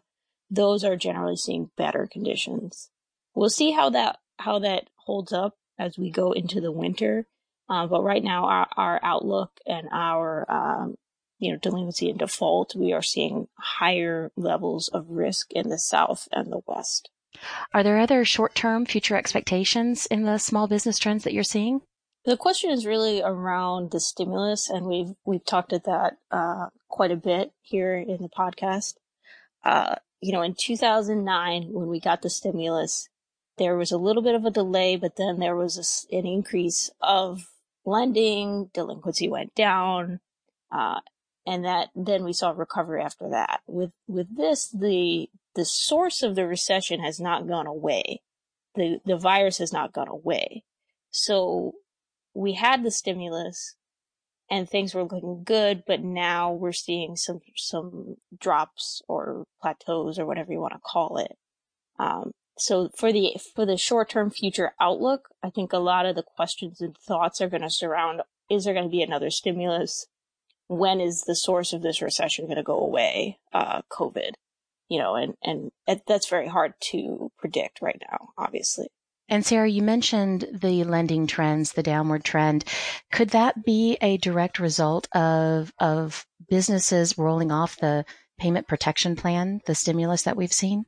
those 0.50 0.84
are 0.84 0.95
generally 0.95 1.36
seeing 1.36 1.71
better 1.78 2.08
conditions. 2.12 2.89
We'll 3.34 3.50
see 3.50 3.71
how 3.71 3.89
that, 3.91 4.19
how 4.38 4.60
that 4.60 4.89
holds 4.95 5.34
up 5.34 5.58
as 5.78 5.98
we 5.98 6.10
go 6.10 6.32
into 6.32 6.62
the 6.62 6.71
winter. 6.71 7.28
Uh, 7.67 7.88
but 7.88 8.04
right 8.04 8.24
now, 8.24 8.45
our, 8.45 8.67
our 8.78 9.00
outlook 9.04 9.52
and 9.65 9.88
our 9.91 10.45
um, 10.50 10.95
you 11.39 11.52
know, 11.52 11.58
delinquency 11.58 12.10
and 12.10 12.19
default, 12.19 12.76
we 12.76 12.93
are 12.93 13.02
seeing 13.02 13.48
higher 13.60 14.32
levels 14.36 14.88
of 14.89 15.10
risk 15.10 15.52
in 15.52 15.69
the 15.69 15.80
South 15.80 16.28
and 16.32 16.52
the 16.52 16.62
West. 16.65 17.10
Are 17.74 17.84
there 17.84 18.00
other 18.00 18.24
short 18.24 18.56
term 18.56 18.86
future 18.86 19.17
expectations 19.17 20.06
in 20.06 20.24
the 20.24 20.38
small 20.38 20.67
business 20.67 20.98
trends 20.98 21.24
that 21.24 21.34
you're 21.34 21.43
seeing? 21.43 21.82
The 22.26 22.38
question 22.38 22.72
is 22.72 22.88
really 22.88 23.22
around 23.22 23.92
the 23.92 24.00
stimulus, 24.00 24.68
and 24.68 24.88
we've 24.88 25.14
we've 25.26 25.46
talked 25.46 25.72
at 25.74 25.84
that 25.84 26.18
uh, 26.32 26.68
quite 26.90 27.12
a 27.12 27.16
bit 27.16 27.52
here 27.62 27.96
in 27.96 28.24
the 28.24 28.30
podcast. 28.30 28.96
Uh, 29.64 29.96
you 30.22 30.34
know, 30.34 30.42
in 30.42 30.56
2009, 30.56 31.68
when 31.72 31.88
we 31.88 32.00
got 32.00 32.24
the 32.24 32.32
stimulus, 32.32 33.10
there 33.60 33.78
was 33.78 33.92
a 33.92 34.00
little 34.00 34.24
bit 34.24 34.34
of 34.34 34.44
a 34.44 34.50
delay, 34.50 34.96
but 34.96 35.18
then 35.18 35.40
there 35.40 35.56
was 35.56 35.78
a, 36.12 36.16
an 36.16 36.26
increase 36.26 36.90
of 37.00 37.46
lending, 37.86 38.72
delinquency 38.74 39.30
went 39.30 39.54
down, 39.54 40.20
uh, 40.72 41.02
and 41.46 41.64
that 41.64 41.90
then 41.94 42.24
we 42.24 42.34
saw 42.34 42.50
recovery 42.50 43.04
after 43.04 43.30
that. 43.30 43.62
With 43.68 43.92
with 44.08 44.36
this, 44.36 44.68
the 44.70 45.30
the 45.54 45.66
source 45.66 46.24
of 46.24 46.34
the 46.34 46.48
recession 46.48 47.02
has 47.02 47.20
not 47.20 47.48
gone 47.48 47.68
away. 47.68 48.22
The 48.74 49.00
the 49.06 49.16
virus 49.16 49.60
has 49.60 49.72
not 49.72 49.94
gone 49.94 50.10
away. 50.10 50.64
So 51.12 51.76
we 52.36 52.54
had 52.54 52.84
the 52.84 52.91
stimulus 52.91 53.76
and 54.50 54.69
things 54.69 54.93
were 54.93 55.04
looking 55.04 55.43
good, 55.43 55.84
but 55.88 56.02
now 56.02 56.52
we're 56.52 56.71
seeing 56.71 57.15
some 57.15 57.39
some 57.56 58.17
drops 58.38 59.02
or 59.08 59.45
plateaus 59.62 60.19
or 60.19 60.26
whatever 60.26 60.52
you 60.52 60.60
want 60.60 60.74
to 60.74 60.80
call 60.80 61.17
it. 61.17 61.38
Um, 61.98 62.32
so 62.58 62.89
for 62.95 63.12
the 63.12 63.38
for 63.56 63.65
the 63.65 63.78
short 63.78 64.10
term 64.10 64.30
future 64.30 64.74
outlook, 64.80 65.30
I 65.41 65.50
think 65.50 65.74
a 65.74 65.80
lot 65.80 66.06
of 66.06 66.15
the 66.15 66.24
questions 66.24 66.82
and 66.82 66.95
thoughts 66.98 67.41
are 67.41 67.50
going 67.50 67.63
to 67.63 67.69
surround: 67.69 68.21
Is 68.50 68.65
there 68.65 68.74
going 68.74 68.86
to 68.86 68.91
be 68.91 69.02
another 69.02 69.32
stimulus? 69.32 70.06
when 70.67 71.00
is 71.00 71.21
the 71.21 71.36
source 71.36 71.74
of 71.74 71.82
this 71.82 72.02
recession 72.02 72.45
going 72.45 72.58
to 72.58 72.63
go 72.63 72.80
away? 72.80 73.39
Uh, 73.54 73.82
COVID, 73.91 74.32
you 74.89 75.00
know, 75.00 75.15
and, 75.15 75.36
and 75.43 75.71
that's 76.08 76.30
very 76.30 76.48
hard 76.48 76.74
to 76.91 77.32
predict 77.38 77.82
right 77.82 78.02
now, 78.12 78.30
obviously. 78.38 78.88
And 79.28 79.46
Sarah, 79.46 79.70
you 79.70 79.82
mentioned 79.82 80.48
the 80.54 80.84
lending 80.84 81.26
trends, 81.26 81.74
the 81.74 81.84
downward 81.84 82.24
trend. 82.24 82.64
Could 83.12 83.30
that 83.30 83.66
be 83.66 83.98
a 84.02 84.18
direct 84.18 84.60
result 84.60 85.08
of, 85.16 85.74
of 85.80 86.28
businesses 86.48 87.18
rolling 87.18 87.52
off 87.52 87.78
the 87.78 88.06
payment 88.38 88.68
protection 88.68 89.16
plan, 89.16 89.62
the 89.66 89.74
stimulus 89.74 90.24
that 90.24 90.38
we've 90.38 90.54
seen? 90.54 90.86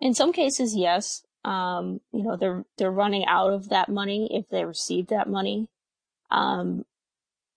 In 0.00 0.14
some 0.14 0.32
cases, 0.32 0.76
yes. 0.76 1.24
Um, 1.44 2.00
you 2.12 2.22
know, 2.22 2.36
they're, 2.36 2.64
they're 2.78 2.90
running 2.90 3.24
out 3.26 3.52
of 3.52 3.68
that 3.70 3.88
money 3.88 4.28
if 4.32 4.48
they 4.48 4.64
received 4.64 5.10
that 5.10 5.28
money. 5.28 5.68
Um, 6.30 6.84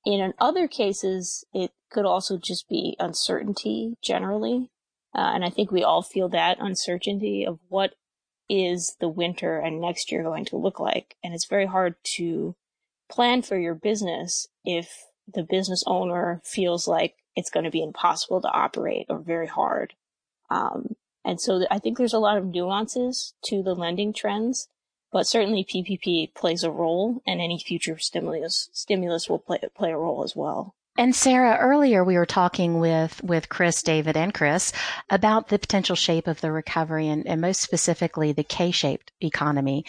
in 0.06 0.34
other 0.40 0.68
cases, 0.68 1.46
it 1.54 1.72
could 1.92 2.06
also 2.06 2.38
just 2.38 2.68
be 2.68 2.96
uncertainty 3.00 3.96
generally. 4.02 4.72
Uh, 5.14 5.32
and 5.36 5.46
I 5.46 5.50
think 5.50 5.72
we 5.72 5.84
all 5.84 6.02
feel 6.02 6.30
that 6.30 6.58
uncertainty 6.60 7.46
of 7.46 7.60
what 7.70 7.94
is 8.50 8.96
the 9.00 9.10
winter 9.10 9.60
and 9.60 9.82
next 9.82 10.12
year 10.12 10.24
going 10.24 10.46
to 10.46 10.58
look 10.58 10.80
like. 10.80 11.16
And 11.24 11.34
it's 11.34 11.46
very 11.46 11.66
hard 11.66 11.96
to 12.16 12.56
plan 13.10 13.42
for 13.42 13.58
your 13.58 13.76
business 13.76 14.48
if 14.64 15.06
the 15.34 15.44
business 15.44 15.84
owner 15.88 16.42
feels 16.44 16.88
like 16.88 17.16
it's 17.36 17.50
going 17.50 17.66
to 17.66 17.72
be 17.72 17.84
impossible 17.84 18.42
to 18.42 18.52
operate 18.52 19.08
or 19.10 19.20
very 19.20 19.48
hard. 19.48 19.94
Um, 20.50 20.96
And 21.26 21.42
so 21.42 21.66
I 21.70 21.80
think 21.80 21.98
there's 21.98 22.14
a 22.14 22.20
lot 22.20 22.38
of 22.38 22.46
nuances 22.46 23.34
to 23.48 23.62
the 23.62 23.76
lending 23.76 24.14
trends, 24.14 24.70
but 25.12 25.28
certainly 25.28 25.66
PPP 25.66 26.34
plays 26.34 26.64
a 26.64 26.72
role 26.72 27.22
and 27.28 27.42
any 27.42 27.60
future 27.60 27.98
stimulus, 27.98 28.70
stimulus 28.72 29.28
will 29.30 29.40
play, 29.40 29.60
play 29.76 29.92
a 29.92 29.98
role 29.98 30.24
as 30.24 30.38
well. 30.38 30.74
And 30.98 31.16
Sarah, 31.16 31.58
earlier 31.62 32.04
we 32.04 32.18
were 32.18 32.26
talking 32.26 32.80
with, 32.80 33.22
with 33.24 33.50
Chris, 33.50 33.84
David, 33.84 34.18
and 34.18 34.34
Chris 34.34 34.74
about 35.12 35.48
the 35.48 35.60
potential 35.60 35.96
shape 35.96 36.26
of 36.26 36.42
the 36.42 36.52
recovery 36.52 37.08
and, 37.08 37.28
and 37.28 37.40
most 37.40 37.62
specifically 37.62 38.32
the 38.32 38.44
K-shaped 38.44 39.12
economy. 39.22 39.86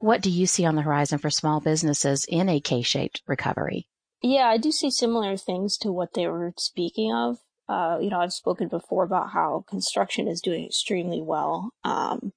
What 0.00 0.20
do 0.20 0.30
you 0.30 0.46
see 0.46 0.64
on 0.64 0.74
the 0.74 0.82
horizon 0.82 1.18
for 1.18 1.30
small 1.30 1.60
businesses 1.60 2.26
in 2.28 2.48
a 2.48 2.58
K-shaped 2.58 3.22
recovery? 3.28 3.86
Yeah, 4.20 4.48
I 4.48 4.56
do 4.56 4.72
see 4.72 4.90
similar 4.90 5.36
things 5.36 5.78
to 5.78 5.92
what 5.92 6.14
they 6.14 6.26
were 6.26 6.52
speaking 6.56 7.12
of. 7.12 7.38
Uh, 7.68 7.98
you 8.00 8.10
know, 8.10 8.18
I've 8.18 8.32
spoken 8.32 8.66
before 8.66 9.04
about 9.04 9.30
how 9.30 9.64
construction 9.68 10.26
is 10.26 10.40
doing 10.40 10.66
extremely 10.66 11.22
well. 11.22 11.70
Um, 11.84 12.32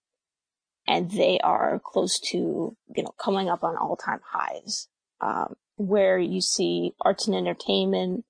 and 0.88 1.10
they 1.10 1.40
are 1.40 1.82
close 1.84 2.20
to, 2.20 2.76
you 2.96 3.04
know, 3.04 3.14
coming 3.18 3.50
up 3.50 3.64
on 3.64 3.78
all 3.78 3.96
time 3.96 4.20
highs. 4.24 4.88
Um, 5.22 5.56
where 5.82 6.18
you 6.18 6.42
see 6.42 6.94
arts 7.02 7.28
and 7.28 7.36
entertainment, 7.36 8.26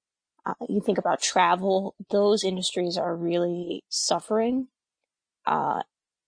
uh, 0.45 0.53
you 0.67 0.81
think 0.81 0.97
about 0.97 1.21
travel, 1.21 1.95
those 2.09 2.43
industries 2.43 2.97
are 2.97 3.15
really 3.15 3.83
suffering. 3.89 4.67
Uh, 5.45 5.81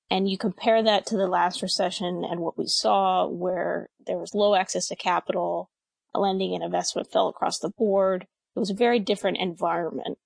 and 0.10 0.30
you 0.30 0.38
compare 0.38 0.84
that 0.84 1.06
to 1.08 1.18
the 1.18 1.28
last 1.28 1.62
recession 1.62 2.24
and 2.30 2.40
what 2.40 2.58
we 2.58 2.68
saw 2.68 3.26
where 3.28 3.90
there 4.06 4.18
was 4.18 4.36
low 4.36 4.54
access 4.54 4.88
to 4.88 4.96
capital, 4.96 5.70
lending 6.14 6.54
and 6.54 6.64
investment 6.64 7.12
fell 7.12 7.30
across 7.30 7.60
the 7.60 7.72
board. 7.78 8.28
It 8.56 8.60
was 8.60 8.70
a 8.70 8.76
very 8.76 9.00
different 9.00 9.38
environment. 9.38 10.20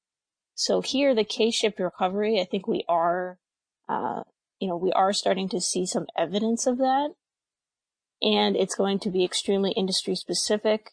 So 0.55 0.81
here, 0.81 1.15
the 1.15 1.23
K-shaped 1.23 1.79
recovery, 1.79 2.41
I 2.41 2.45
think 2.45 2.67
we 2.67 2.83
are, 2.89 3.37
uh, 3.87 4.23
you 4.59 4.67
know, 4.67 4.75
we 4.75 4.91
are 4.91 5.13
starting 5.13 5.47
to 5.49 5.61
see 5.61 5.85
some 5.85 6.07
evidence 6.17 6.67
of 6.67 6.79
that 6.79 7.11
and 8.21 8.55
it's 8.55 8.75
going 8.75 8.99
to 8.99 9.09
be 9.09 9.23
extremely 9.23 9.71
industry 9.71 10.15
specific 10.15 10.91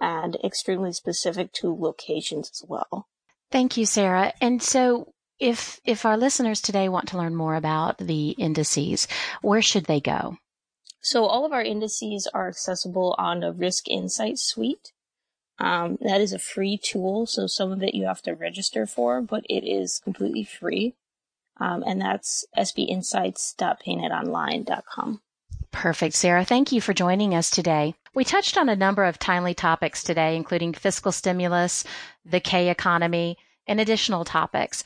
and 0.00 0.36
extremely 0.44 0.92
specific 0.92 1.52
to 1.52 1.74
locations 1.74 2.50
as 2.50 2.62
well. 2.66 3.08
Thank 3.50 3.76
you, 3.76 3.86
Sarah. 3.86 4.32
And 4.40 4.62
so 4.62 5.12
if 5.38 5.80
if 5.84 6.04
our 6.04 6.16
listeners 6.16 6.60
today 6.60 6.88
want 6.88 7.08
to 7.08 7.18
learn 7.18 7.34
more 7.34 7.54
about 7.54 7.98
the 7.98 8.30
indices, 8.30 9.06
where 9.42 9.62
should 9.62 9.86
they 9.86 10.00
go? 10.00 10.36
So 11.00 11.26
all 11.26 11.46
of 11.46 11.52
our 11.52 11.62
indices 11.62 12.28
are 12.34 12.48
accessible 12.48 13.14
on 13.18 13.40
the 13.40 13.52
Risk 13.52 13.88
Insight 13.88 14.38
Suite. 14.38 14.92
Um, 15.60 15.98
that 16.00 16.20
is 16.20 16.32
a 16.32 16.38
free 16.38 16.78
tool, 16.78 17.26
so 17.26 17.48
some 17.48 17.72
of 17.72 17.82
it 17.82 17.94
you 17.94 18.06
have 18.06 18.22
to 18.22 18.34
register 18.34 18.86
for, 18.86 19.20
but 19.20 19.44
it 19.48 19.64
is 19.64 20.00
completely 20.02 20.44
free. 20.44 20.94
Um, 21.60 21.82
and 21.84 22.00
that's 22.00 22.46
sbinsights.paynetonline.com. 22.56 25.20
Perfect, 25.70 26.14
Sarah. 26.14 26.44
Thank 26.44 26.72
you 26.72 26.80
for 26.80 26.94
joining 26.94 27.34
us 27.34 27.50
today. 27.50 27.94
We 28.14 28.24
touched 28.24 28.56
on 28.56 28.68
a 28.68 28.76
number 28.76 29.04
of 29.04 29.18
timely 29.18 29.54
topics 29.54 30.02
today, 30.02 30.34
including 30.34 30.72
fiscal 30.72 31.12
stimulus, 31.12 31.84
the 32.24 32.40
K 32.40 32.70
economy, 32.70 33.36
and 33.66 33.80
additional 33.80 34.24
topics. 34.24 34.82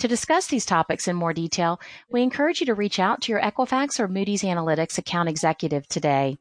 To 0.00 0.08
discuss 0.08 0.48
these 0.48 0.66
topics 0.66 1.06
in 1.06 1.14
more 1.14 1.32
detail, 1.32 1.80
we 2.10 2.22
encourage 2.22 2.60
you 2.60 2.66
to 2.66 2.74
reach 2.74 2.98
out 2.98 3.22
to 3.22 3.32
your 3.32 3.40
Equifax 3.40 4.00
or 4.00 4.08
Moody's 4.08 4.42
Analytics 4.42 4.98
account 4.98 5.28
executive 5.28 5.86
today. 5.86 6.36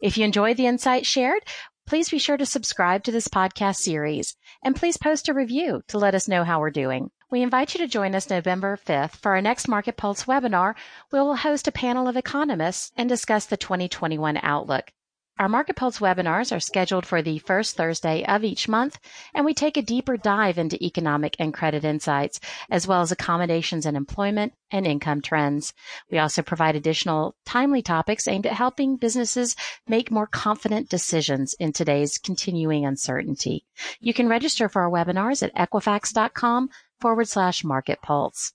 If 0.00 0.16
you 0.16 0.24
enjoyed 0.24 0.56
the 0.56 0.66
insights 0.66 1.06
shared, 1.06 1.42
please 1.86 2.08
be 2.08 2.18
sure 2.18 2.36
to 2.36 2.46
subscribe 2.46 3.04
to 3.04 3.12
this 3.12 3.28
podcast 3.28 3.76
series 3.76 4.36
and 4.64 4.74
please 4.74 4.96
post 4.96 5.28
a 5.28 5.34
review 5.34 5.82
to 5.88 5.98
let 5.98 6.14
us 6.14 6.26
know 6.26 6.42
how 6.42 6.58
we're 6.58 6.70
doing. 6.70 7.10
We 7.28 7.42
invite 7.42 7.74
you 7.74 7.80
to 7.80 7.88
join 7.88 8.14
us 8.14 8.30
November 8.30 8.76
5th 8.76 9.16
for 9.16 9.32
our 9.32 9.40
next 9.40 9.66
Market 9.66 9.96
Pulse 9.96 10.26
webinar. 10.26 10.76
We 11.10 11.18
will 11.18 11.34
host 11.34 11.66
a 11.66 11.72
panel 11.72 12.06
of 12.06 12.16
economists 12.16 12.92
and 12.96 13.08
discuss 13.08 13.46
the 13.46 13.56
2021 13.56 14.38
outlook. 14.44 14.92
Our 15.38 15.48
Market 15.48 15.74
Pulse 15.74 15.98
webinars 15.98 16.54
are 16.54 16.60
scheduled 16.60 17.04
for 17.04 17.20
the 17.20 17.38
first 17.40 17.76
Thursday 17.76 18.24
of 18.24 18.42
each 18.42 18.68
month, 18.68 18.98
and 19.34 19.44
we 19.44 19.52
take 19.52 19.76
a 19.76 19.82
deeper 19.82 20.16
dive 20.16 20.56
into 20.56 20.82
economic 20.82 21.36
and 21.38 21.52
credit 21.52 21.84
insights, 21.84 22.40
as 22.70 22.86
well 22.86 23.02
as 23.02 23.12
accommodations 23.12 23.84
and 23.84 23.96
employment 23.98 24.54
and 24.70 24.86
income 24.86 25.20
trends. 25.20 25.74
We 26.10 26.18
also 26.18 26.40
provide 26.40 26.74
additional 26.74 27.34
timely 27.44 27.82
topics 27.82 28.26
aimed 28.26 28.46
at 28.46 28.54
helping 28.54 28.96
businesses 28.96 29.56
make 29.86 30.10
more 30.10 30.26
confident 30.26 30.88
decisions 30.88 31.54
in 31.58 31.72
today's 31.72 32.16
continuing 32.16 32.86
uncertainty. 32.86 33.66
You 34.00 34.14
can 34.14 34.28
register 34.28 34.70
for 34.70 34.82
our 34.82 34.90
webinars 34.90 35.42
at 35.42 35.54
equifax.com 35.54 36.70
forward 37.00 37.28
slash 37.28 37.64
market 37.64 38.00
pulse. 38.02 38.52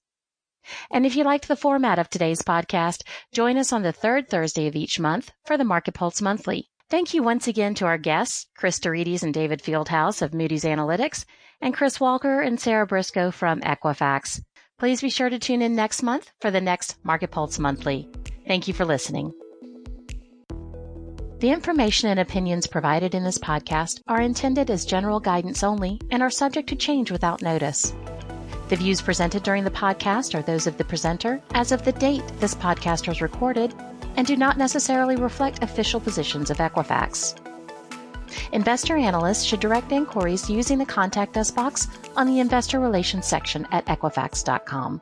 And 0.91 1.05
if 1.05 1.15
you 1.15 1.23
liked 1.23 1.47
the 1.47 1.55
format 1.55 1.97
of 1.97 2.09
today's 2.09 2.41
podcast, 2.41 3.03
join 3.33 3.57
us 3.57 3.73
on 3.73 3.81
the 3.81 3.91
third 3.91 4.29
Thursday 4.29 4.67
of 4.67 4.75
each 4.75 4.99
month 4.99 5.31
for 5.45 5.57
the 5.57 5.63
Market 5.63 5.95
Pulse 5.95 6.21
Monthly. 6.21 6.69
Thank 6.89 7.13
you 7.13 7.23
once 7.23 7.47
again 7.47 7.73
to 7.75 7.85
our 7.85 7.97
guests, 7.97 8.47
Chris 8.55 8.79
deRitis 8.79 9.23
and 9.23 9.33
David 9.33 9.61
Fieldhouse 9.61 10.21
of 10.21 10.33
Moody's 10.33 10.65
Analytics, 10.65 11.25
and 11.61 11.73
Chris 11.73 11.99
Walker 11.99 12.41
and 12.41 12.59
Sarah 12.59 12.85
Briscoe 12.85 13.31
from 13.31 13.61
Equifax. 13.61 14.41
Please 14.77 15.01
be 15.01 15.09
sure 15.09 15.29
to 15.29 15.39
tune 15.39 15.61
in 15.61 15.75
next 15.75 16.03
month 16.03 16.31
for 16.41 16.51
the 16.51 16.61
next 16.61 16.97
Market 17.03 17.31
Pulse 17.31 17.59
Monthly. 17.59 18.09
Thank 18.47 18.67
you 18.67 18.73
for 18.73 18.83
listening. 18.83 19.31
The 21.39 21.49
information 21.49 22.09
and 22.09 22.19
opinions 22.19 22.67
provided 22.67 23.15
in 23.15 23.23
this 23.23 23.39
podcast 23.39 24.01
are 24.07 24.21
intended 24.21 24.69
as 24.69 24.85
general 24.85 25.19
guidance 25.19 25.63
only 25.63 25.99
and 26.11 26.21
are 26.21 26.29
subject 26.29 26.69
to 26.69 26.75
change 26.75 27.09
without 27.09 27.41
notice. 27.41 27.95
The 28.71 28.77
views 28.77 29.01
presented 29.01 29.43
during 29.43 29.65
the 29.65 29.69
podcast 29.69 30.33
are 30.33 30.41
those 30.41 30.65
of 30.65 30.77
the 30.77 30.85
presenter 30.85 31.41
as 31.53 31.73
of 31.73 31.83
the 31.83 31.91
date 31.91 32.23
this 32.39 32.55
podcast 32.55 33.05
was 33.05 33.21
recorded 33.21 33.75
and 34.15 34.25
do 34.25 34.37
not 34.37 34.57
necessarily 34.57 35.17
reflect 35.17 35.61
official 35.61 35.99
positions 35.99 36.49
of 36.49 36.55
Equifax. 36.55 37.35
Investor 38.53 38.95
analysts 38.95 39.43
should 39.43 39.59
direct 39.59 39.91
inquiries 39.91 40.49
using 40.49 40.77
the 40.77 40.85
Contact 40.85 41.35
Us 41.35 41.51
box 41.51 41.89
on 42.15 42.27
the 42.27 42.39
Investor 42.39 42.79
Relations 42.79 43.27
section 43.27 43.67
at 43.73 43.85
Equifax.com. 43.87 45.01